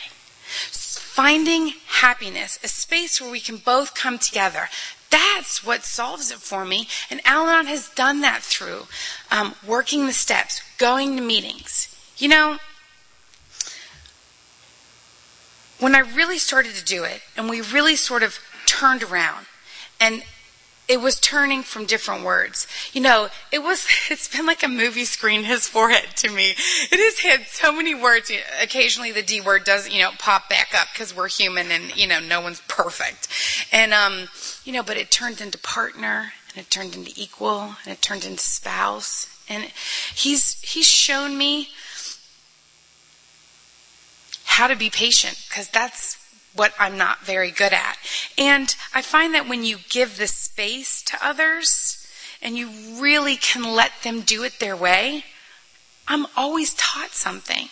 [1.18, 4.68] finding happiness, a space where we can both come together.
[5.10, 6.86] That's what solves it for me.
[7.10, 8.86] And Al Anon has done that through
[9.32, 11.92] um, working the steps, going to meetings.
[12.18, 12.58] You know,
[15.80, 19.46] when I really started to do it, and we really sort of turned around,
[20.00, 20.22] and
[20.88, 22.66] it was turning from different words.
[22.94, 26.50] You know, it was, it's been like a movie screen, his forehead to me.
[26.50, 28.32] It has had so many words.
[28.62, 32.06] Occasionally the D word does, you know, pop back up because we're human and, you
[32.06, 33.28] know, no one's perfect.
[33.70, 34.28] And, um,
[34.64, 38.24] you know, but it turned into partner and it turned into equal and it turned
[38.24, 39.26] into spouse.
[39.50, 39.64] And
[40.14, 41.68] he's, he's shown me
[44.44, 46.16] how to be patient because that's
[46.54, 47.96] what I'm not very good at.
[48.36, 52.06] And I find that when you give the space to others
[52.42, 52.70] and you
[53.00, 55.24] really can let them do it their way,
[56.06, 57.68] I'm always taught something.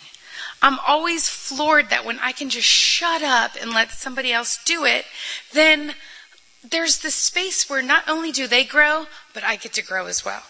[0.61, 4.85] I'm always floored that when I can just shut up and let somebody else do
[4.85, 5.05] it,
[5.53, 5.93] then
[6.67, 10.25] there's this space where not only do they grow, but I get to grow as
[10.25, 10.43] well.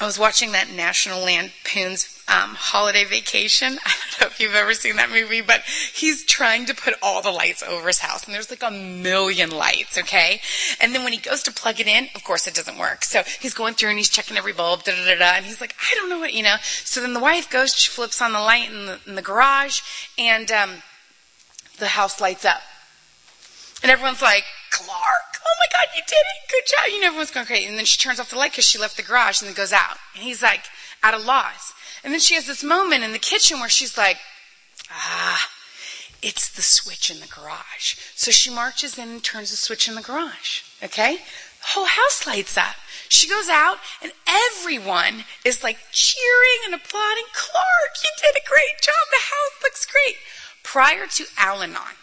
[0.00, 3.78] I was watching that National Lampoon's um, Holiday Vacation.
[3.84, 7.22] I don't know if you've ever seen that movie, but he's trying to put all
[7.22, 10.40] the lights over his house, and there's like a million lights, okay?
[10.80, 13.04] And then when he goes to plug it in, of course it doesn't work.
[13.04, 15.60] So he's going through and he's checking every bulb, da da da da, and he's
[15.60, 16.56] like, I don't know what, you know.
[16.62, 19.80] So then the wife goes, she flips on the light in the, in the garage,
[20.18, 20.70] and um,
[21.78, 22.60] the house lights up.
[23.82, 26.50] And everyone's like, Clark, oh my God, you did it.
[26.50, 26.92] Good job.
[26.92, 27.66] You know, everyone's going crazy.
[27.66, 29.72] And then she turns off the light because she left the garage and then goes
[29.72, 29.96] out.
[30.14, 30.64] And he's like,
[31.02, 31.72] at a loss.
[32.08, 34.16] And then she has this moment in the kitchen where she's like,
[34.90, 35.50] ah,
[36.22, 37.96] it's the switch in the garage.
[38.14, 40.62] So she marches in and turns the switch in the garage.
[40.82, 41.16] Okay?
[41.16, 42.76] The whole house lights up.
[43.10, 47.24] She goes out and everyone is like cheering and applauding.
[47.34, 48.94] Clark, you did a great job.
[49.10, 50.16] The house looks great.
[50.62, 51.98] Prior to Al Anon,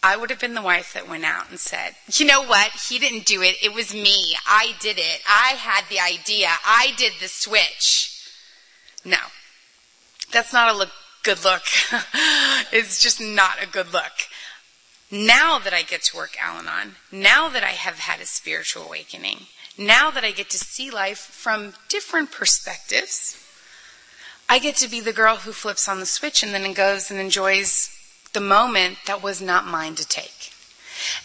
[0.00, 2.70] I would have been the wife that went out and said, you know what?
[2.88, 3.56] He didn't do it.
[3.60, 4.36] It was me.
[4.46, 5.22] I did it.
[5.28, 6.50] I had the idea.
[6.64, 8.14] I did the switch.
[9.04, 9.18] No.
[10.32, 10.90] That's not a look,
[11.22, 11.62] good look.
[12.72, 14.12] it's just not a good look.
[15.10, 18.84] Now that I get to work Al Anon, now that I have had a spiritual
[18.84, 19.46] awakening,
[19.78, 23.42] now that I get to see life from different perspectives,
[24.50, 27.18] I get to be the girl who flips on the switch and then goes and
[27.18, 27.90] enjoys
[28.32, 30.52] the moment that was not mine to take.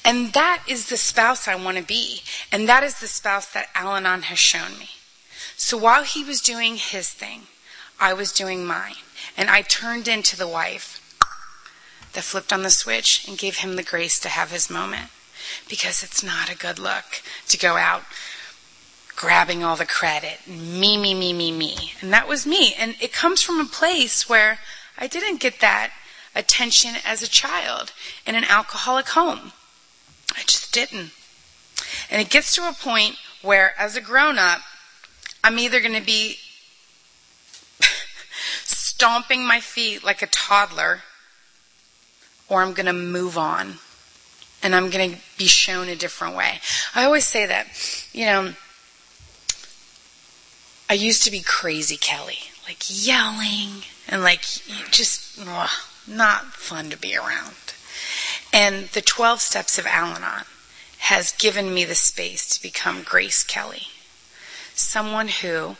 [0.05, 2.21] And that is the spouse I want to be.
[2.51, 4.89] And that is the spouse that Al Anon has shown me.
[5.55, 7.43] So while he was doing his thing,
[8.00, 8.96] I was doing mine.
[9.38, 11.00] And I turned into the wife
[12.14, 15.10] that flipped on the switch and gave him the grace to have his moment.
[15.68, 18.04] Because it's not a good look to go out
[19.16, 20.48] grabbing all the credit.
[20.48, 21.94] Me, me, me, me, me.
[22.02, 22.74] And that was me.
[22.78, 24.60] And it comes from a place where
[24.98, 25.91] I didn't get that
[26.36, 27.94] attention as a child
[28.26, 29.52] in an alcoholic home.
[30.36, 31.12] I just didn't.
[32.10, 34.62] And it gets to a point where, as a grown up,
[35.44, 36.38] I'm either going to be
[39.04, 41.01] stomping my feet like a toddler,
[42.47, 43.76] or I'm going to move on.
[44.62, 46.62] And I'm going to be shown a different way.
[46.95, 47.68] I always say that,
[48.14, 48.54] you know,
[50.89, 54.43] I used to be crazy Kelly, like yelling and like
[54.91, 55.38] just.
[55.45, 55.70] Ugh
[56.08, 57.56] not fun to be around.
[58.51, 60.45] And the 12 steps of Al Anon
[60.99, 63.88] has given me the space to become Grace Kelly.
[64.74, 65.78] Someone who,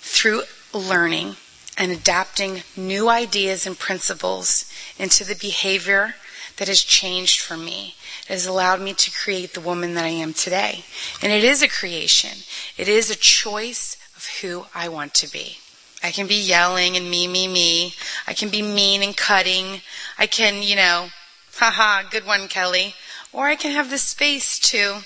[0.00, 1.36] through learning
[1.80, 6.14] and adapting new ideas and principles into the behavior
[6.58, 7.94] that has changed for me,
[8.28, 10.84] It has allowed me to create the woman that I am today.
[11.22, 12.44] And it is a creation.
[12.76, 15.56] It is a choice of who I want to be.
[16.02, 17.94] I can be yelling and me, me, me.
[18.26, 19.80] I can be mean and cutting.
[20.18, 21.08] I can, you know,
[21.54, 22.94] haha, good one, Kelly.
[23.32, 24.98] Or I can have the space to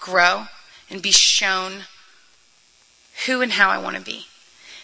[0.00, 0.46] grow
[0.88, 1.84] and be shown
[3.26, 4.28] who and how I want to be.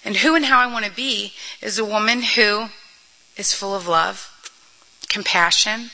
[0.05, 2.69] And who and how I want to be is a woman who
[3.37, 4.31] is full of love,
[5.09, 5.91] compassion,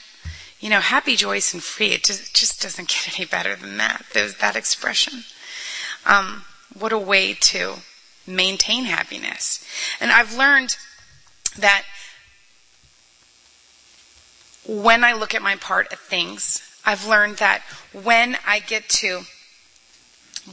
[0.60, 1.92] you know, happy, joyous, and free.
[1.92, 4.04] It just, just doesn't get any better than that.
[4.12, 5.24] There's that expression.
[6.06, 6.44] Um,
[6.76, 7.76] what a way to
[8.26, 9.64] maintain happiness.
[10.00, 10.76] And I've learned
[11.58, 11.84] that
[14.66, 19.22] when I look at my part of things, I've learned that when I get to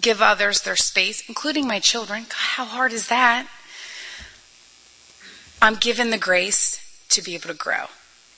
[0.02, 3.48] give others their space, including my children, God, how hard is that?
[5.62, 7.86] I'm given the grace to be able to grow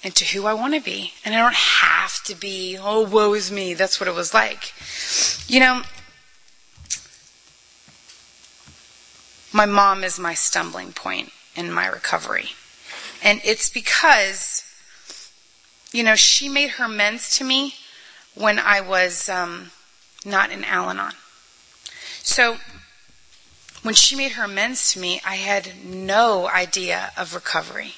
[0.03, 1.13] into who I want to be.
[1.25, 3.73] And I don't have to be, oh, woe is me.
[3.73, 4.73] That's what it was like.
[5.47, 5.81] You know,
[9.51, 12.49] my mom is my stumbling point in my recovery.
[13.23, 14.63] And it's because,
[15.91, 17.75] you know, she made her amends to me
[18.35, 19.71] when I was um,
[20.23, 21.13] not in Al Anon.
[22.27, 22.57] So
[23.83, 27.93] when she made her amends to me, I had no idea of recovery.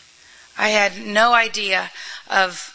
[0.56, 1.90] I had no idea
[2.30, 2.72] of,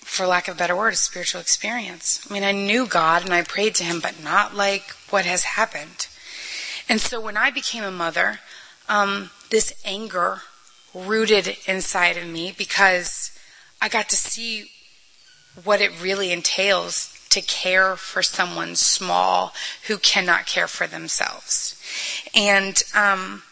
[0.00, 2.20] for lack of a better word, a spiritual experience.
[2.28, 5.44] I mean, I knew God and I prayed to Him, but not like what has
[5.44, 6.08] happened.
[6.90, 8.40] And so when I became a mother,
[8.86, 10.42] um, this anger
[10.92, 13.30] rooted inside of me because
[13.80, 14.70] I got to see
[15.64, 19.52] what it really entails to care for someone small
[19.86, 21.80] who cannot care for themselves.
[22.34, 23.42] And, um,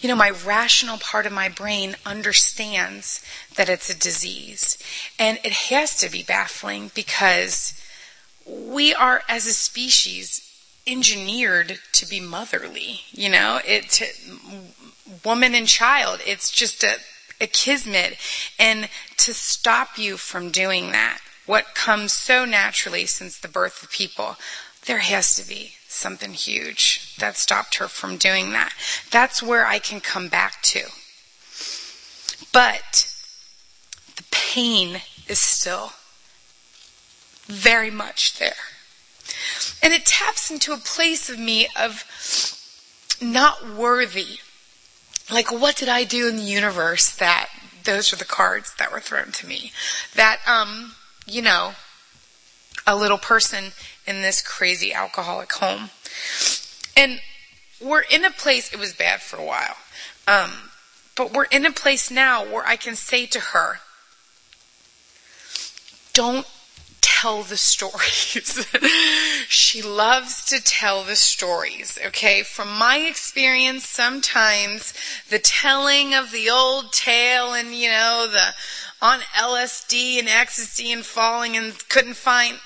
[0.00, 3.24] you know, my rational part of my brain understands
[3.56, 4.78] that it's a disease.
[5.18, 7.80] And it has to be baffling because
[8.46, 10.42] we are, as a species,
[10.86, 13.00] engineered to be motherly.
[13.10, 14.02] You know, it
[15.24, 16.20] woman and child.
[16.24, 16.96] It's just a
[17.40, 18.16] a kismet,
[18.58, 23.90] and to stop you from doing that, what comes so naturally since the birth of
[23.90, 24.36] people,
[24.86, 27.14] there has to be something huge.
[27.18, 28.72] that stopped her from doing that.
[29.10, 30.88] That's where I can come back to.
[32.52, 33.10] But
[34.16, 35.92] the pain is still
[37.46, 38.52] very much there.
[39.82, 42.04] And it taps into a place of me of
[43.20, 44.40] not worthy.
[45.30, 47.48] Like, what did I do in the universe that
[47.84, 49.72] those are the cards that were thrown to me?
[50.14, 50.95] That, um,
[51.26, 51.72] you know,
[52.86, 53.72] a little person
[54.06, 55.90] in this crazy alcoholic home.
[56.96, 57.20] And
[57.80, 59.76] we're in a place, it was bad for a while.
[60.28, 60.52] Um,
[61.16, 63.80] but we're in a place now where I can say to her,
[66.12, 66.46] don't
[67.00, 68.66] tell the stories.
[69.48, 72.42] she loves to tell the stories, okay?
[72.42, 74.92] From my experience, sometimes
[75.30, 78.54] the telling of the old tale and, you know, the
[79.00, 82.58] on LSD and ecstasy and falling and couldn't find,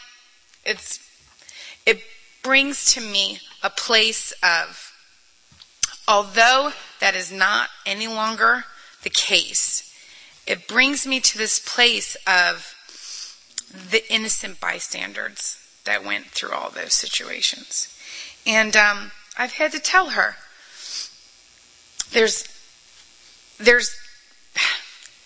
[0.65, 1.01] it's,
[1.87, 2.01] it
[2.43, 4.93] brings to me a place of,
[6.07, 8.65] although that is not any longer
[9.03, 9.93] the case,
[10.47, 12.75] it brings me to this place of
[13.91, 17.97] the innocent bystanders that went through all those situations.
[18.47, 20.37] And um, I've had to tell her
[22.13, 22.49] there's
[23.59, 23.95] there's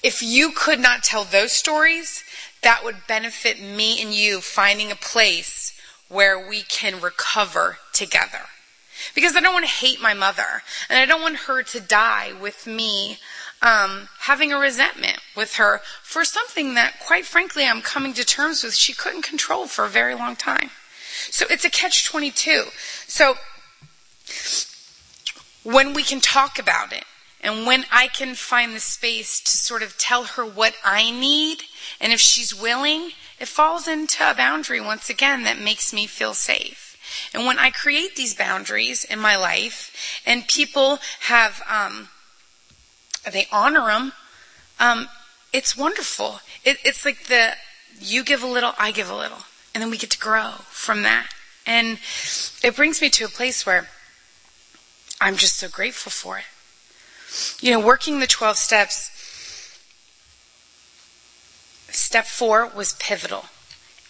[0.05, 2.23] if you could not tell those stories,
[2.63, 5.77] that would benefit me and you finding a place
[6.09, 8.43] where we can recover together.
[9.15, 12.33] Because I don't want to hate my mother, and I don't want her to die
[12.39, 13.19] with me
[13.63, 18.63] um, having a resentment with her for something that, quite frankly, I'm coming to terms
[18.63, 20.71] with she couldn't control for a very long time.
[21.31, 22.65] So it's a catch 22.
[23.07, 23.37] So
[25.63, 27.05] when we can talk about it,
[27.45, 31.65] and when I can find the space to sort of tell her what I need,
[32.01, 36.33] and if she's willing, it falls into a boundary once again that makes me feel
[36.33, 36.97] safe.
[37.35, 42.09] And when I create these boundaries in my life, and people have um,
[43.31, 44.13] they honor them.
[44.81, 45.09] Um,
[45.53, 46.41] it's wonderful.
[46.65, 47.53] It, it's like the
[48.01, 51.03] you give a little, I give a little, and then we get to grow from
[51.03, 51.29] that.
[51.67, 51.99] And
[52.63, 53.89] it brings me to a place where
[55.21, 56.45] I'm just so grateful for it.
[57.61, 59.11] You know, working the 12 steps,
[61.91, 63.47] step four was pivotal.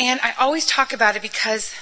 [0.01, 1.73] And I always talk about it because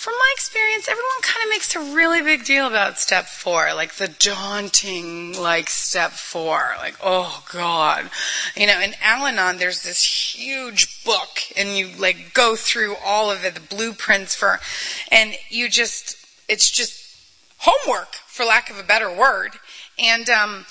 [0.00, 3.96] from my experience, everyone kind of makes a really big deal about step four, like
[3.96, 8.08] the daunting, like step four, like, oh God.
[8.56, 10.02] You know, in Al Anon, there's this
[10.34, 14.58] huge book and you like go through all of it, the blueprints for,
[15.12, 16.16] and you just,
[16.48, 17.00] it's just
[17.58, 19.50] homework, for lack of a better word.
[20.02, 20.66] And, um,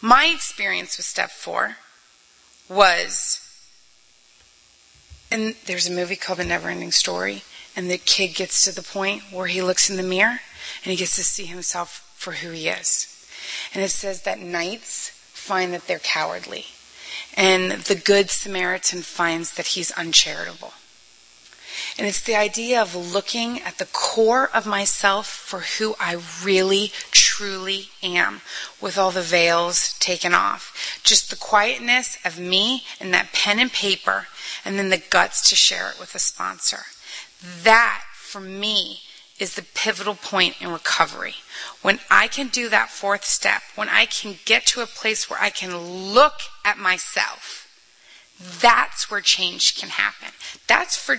[0.00, 1.76] my experience with step four
[2.68, 3.46] was
[5.30, 7.42] and there's a movie called The Neverending Story,
[7.76, 10.40] and the kid gets to the point where he looks in the mirror
[10.82, 13.06] and he gets to see himself for who he is.
[13.72, 16.66] And it says that knights find that they're cowardly,
[17.36, 20.72] and the good Samaritan finds that he's uncharitable.
[21.98, 26.92] And it's the idea of looking at the core of myself for who I really,
[27.10, 28.40] truly am
[28.80, 31.00] with all the veils taken off.
[31.02, 34.26] Just the quietness of me and that pen and paper
[34.64, 36.84] and then the guts to share it with a sponsor.
[37.62, 39.00] That, for me,
[39.38, 41.34] is the pivotal point in recovery.
[41.80, 45.40] When I can do that fourth step, when I can get to a place where
[45.40, 47.66] I can look at myself,
[48.38, 50.28] that's where change can happen.
[50.66, 51.16] That's for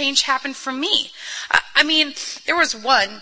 [0.00, 1.10] change happened for me.
[1.74, 2.14] I mean,
[2.46, 3.20] there was one,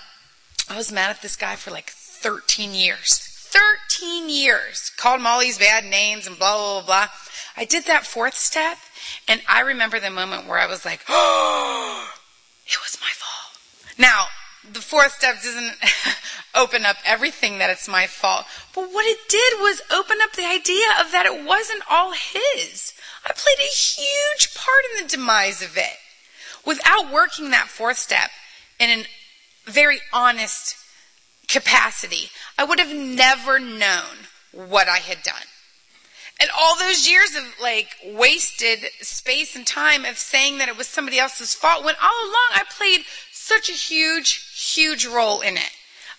[0.71, 3.19] I was mad at this guy for like 13 years.
[3.19, 4.93] 13 years.
[4.97, 7.09] Called him all these bad names and blah, blah, blah, blah.
[7.57, 8.79] I did that fourth step
[9.27, 12.13] and I remember the moment where I was like, oh,
[12.67, 13.99] it was my fault.
[13.99, 14.27] Now,
[14.73, 15.75] the fourth step doesn't
[16.55, 18.47] open up everything that it's my fault.
[18.73, 22.93] But what it did was open up the idea of that it wasn't all his.
[23.27, 25.97] I played a huge part in the demise of it.
[26.65, 28.31] Without working that fourth step
[28.79, 30.77] in a very honest
[31.49, 35.43] capacity, I would have never known what I had done.
[36.41, 40.87] And all those years of like wasted space and time of saying that it was
[40.87, 43.01] somebody else's fault when all along I played
[43.33, 45.71] such a huge, huge role in it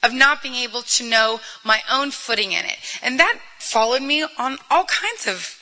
[0.03, 2.77] of not being able to know my own footing in it.
[3.01, 5.58] And that followed me on all kinds of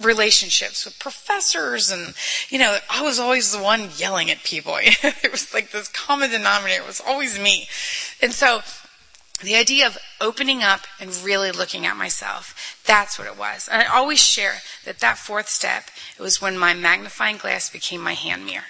[0.00, 2.14] relationships with professors and
[2.50, 6.30] you know i was always the one yelling at people it was like this common
[6.30, 6.82] denominator.
[6.82, 7.68] It was always me.
[8.22, 8.60] And so
[9.42, 13.68] the idea of opening up and really looking at myself that's what it was.
[13.68, 18.00] And i always share that that fourth step it was when my magnifying glass became
[18.00, 18.64] my hand mirror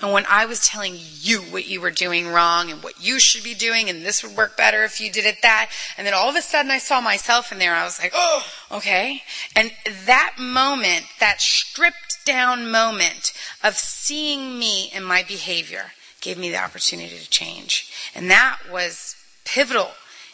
[0.00, 3.42] And when I was telling you what you were doing wrong and what you should
[3.42, 6.28] be doing and this would work better if you did it that, and then all
[6.28, 9.22] of a sudden I saw myself in there, I was like, oh, okay.
[9.56, 9.72] And
[10.06, 13.32] that moment, that stripped down moment
[13.64, 17.90] of seeing me and my behavior gave me the opportunity to change.
[18.14, 19.90] And that was pivotal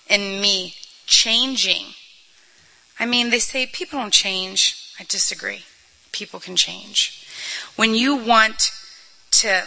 [0.08, 0.74] in me
[1.06, 1.94] changing.
[3.00, 4.92] I mean, they say people don't change.
[5.00, 5.64] I disagree.
[6.12, 7.26] People can change.
[7.76, 8.70] When you want
[9.40, 9.64] to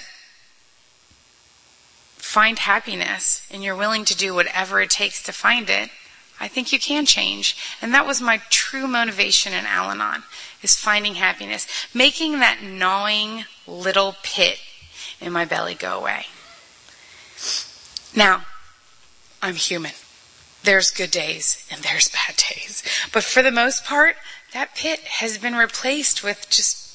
[2.17, 5.89] find happiness and you're willing to do whatever it takes to find it,
[6.39, 7.57] I think you can change.
[7.81, 10.23] And that was my true motivation in Al Anon,
[10.61, 11.67] is finding happiness.
[11.93, 14.59] Making that gnawing little pit
[15.19, 16.25] in my belly go away.
[18.15, 18.45] Now,
[19.41, 19.93] I'm human.
[20.63, 22.83] There's good days and there's bad days.
[23.13, 24.15] But for the most part,
[24.53, 26.86] that pit has been replaced with just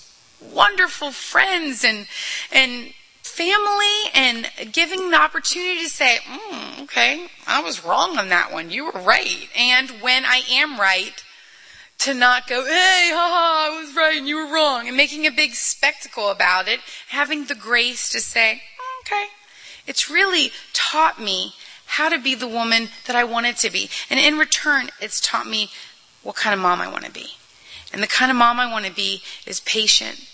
[0.52, 2.06] wonderful friends and
[2.50, 8.52] and family and giving the opportunity to say, mm, okay, I was wrong on that
[8.52, 8.70] one.
[8.70, 9.48] You were right.
[9.56, 11.22] And when I am right,
[12.02, 15.30] to not go, hey, haha, I was right and you were wrong, and making a
[15.30, 18.60] big spectacle about it, having the grace to say,
[19.02, 19.26] okay.
[19.86, 21.54] It's really taught me
[21.86, 23.88] how to be the woman that I wanted to be.
[24.10, 25.70] And in return, it's taught me
[26.22, 27.26] what kind of mom I want to be.
[27.92, 30.28] And the kind of mom I want to be is patient.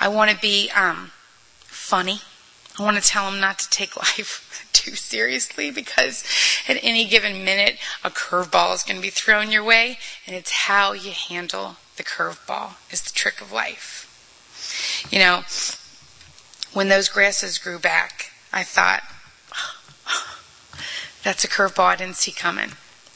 [0.00, 1.12] I want to be um,
[1.60, 2.20] funny.
[2.78, 6.24] I want to tell them not to take life too seriously because
[6.66, 10.52] at any given minute, a curveball is going to be thrown your way, and it's
[10.52, 14.06] how you handle the curveball is the trick of life.
[15.10, 15.42] You know,
[16.72, 19.02] when those grasses grew back, I thought,
[21.22, 22.70] that's a curveball I didn't see coming.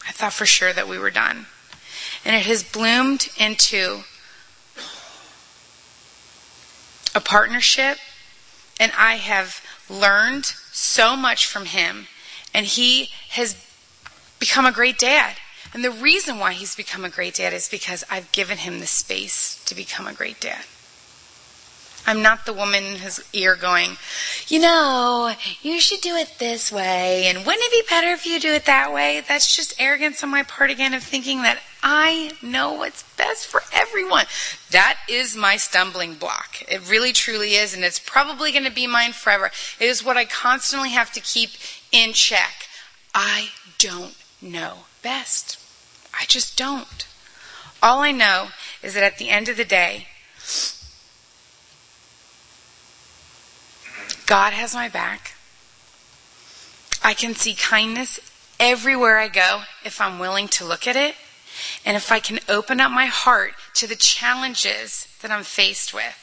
[0.07, 1.47] I thought for sure that we were done.
[2.26, 4.05] And it has bloomed into
[7.14, 7.98] a partnership,
[8.80, 12.08] and I have learned so much from him,
[12.52, 13.56] and he has
[14.38, 15.36] become a great dad.
[15.72, 18.86] And the reason why he's become a great dad is because I've given him the
[18.86, 20.64] space to become a great dad.
[22.06, 23.96] I'm not the woman in his ear going,
[24.48, 28.38] you know, you should do it this way, and wouldn't it be better if you
[28.38, 29.22] do it that way?
[29.26, 33.61] That's just arrogance on my part again of thinking that I know what's best for
[33.70, 34.24] everyone.
[34.70, 36.62] That is my stumbling block.
[36.66, 39.51] It really truly is, and it's probably going to be mine forever.
[39.78, 41.51] It is what I constantly have to keep
[41.93, 42.68] in check.
[43.14, 45.61] I don't know best.
[46.18, 47.07] I just don't.
[47.82, 48.49] All I know
[48.82, 50.07] is that at the end of the day,
[54.24, 55.32] God has my back.
[57.03, 58.20] I can see kindness
[58.59, 61.14] everywhere I go if I'm willing to look at it.
[61.84, 66.20] And if I can open up my heart to the challenges that I'm faced with,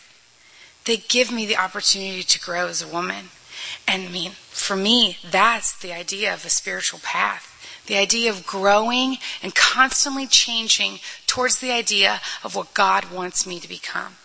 [0.86, 3.29] they give me the opportunity to grow as a woman.
[3.88, 7.47] And I mean, for me, that's the idea of a spiritual path.
[7.88, 13.59] The idea of growing and constantly changing towards the idea of what God wants me
[13.59, 14.15] to become.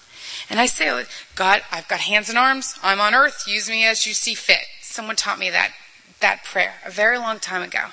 [0.48, 1.04] And I say,
[1.34, 2.78] God, I've got hands and arms.
[2.82, 3.44] I'm on earth.
[3.46, 4.64] Use me as you see fit.
[4.80, 5.72] Someone taught me that
[6.20, 7.86] that prayer a very long time ago.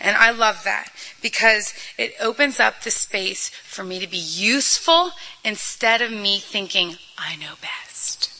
[0.00, 0.90] And I love that
[1.22, 5.12] because it opens up the space for me to be useful
[5.44, 8.32] instead of me thinking, I know best.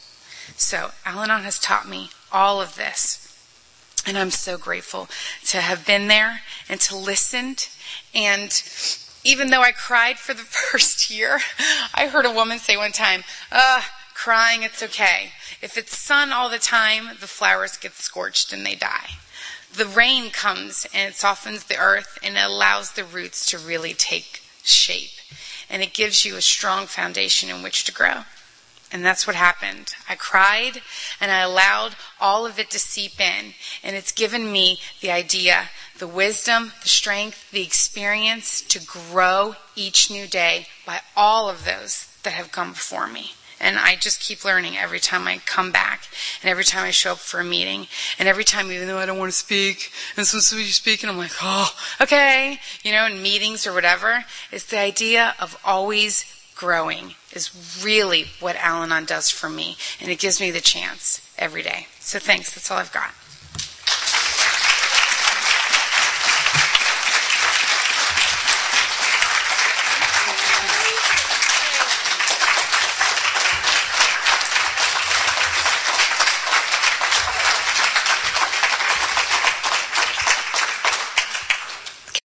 [0.58, 3.24] So Al Anon has taught me all of this.
[4.06, 5.08] And I'm so grateful
[5.46, 7.68] to have been there and to listened
[8.14, 8.50] and
[9.24, 11.40] even though I cried for the first year,
[11.94, 13.82] I heard a woman say one time, uh,
[14.14, 15.32] crying, it's okay.
[15.60, 19.10] If it's sun all the time, the flowers get scorched and they die.
[19.74, 23.94] The rain comes and it softens the earth and it allows the roots to really
[23.94, 25.10] take shape.
[25.70, 28.24] And it gives you a strong foundation in which to grow.
[28.90, 29.94] And that's what happened.
[30.08, 30.80] I cried
[31.20, 33.52] and I allowed all of it to seep in.
[33.84, 40.10] And it's given me the idea, the wisdom, the strength, the experience to grow each
[40.10, 43.32] new day by all of those that have come before me.
[43.60, 46.08] And I just keep learning every time I come back
[46.42, 47.86] and every time I show up for a meeting
[48.18, 51.18] and every time, even though I don't want to speak and so somebody speaking, I'm
[51.18, 52.60] like, oh, okay.
[52.82, 58.56] You know, in meetings or whatever, it's the idea of always growing is really what
[58.56, 59.76] Al Anon does for me.
[60.00, 61.86] And it gives me the chance every day.
[62.00, 62.54] So thanks.
[62.54, 63.14] That's all I've got.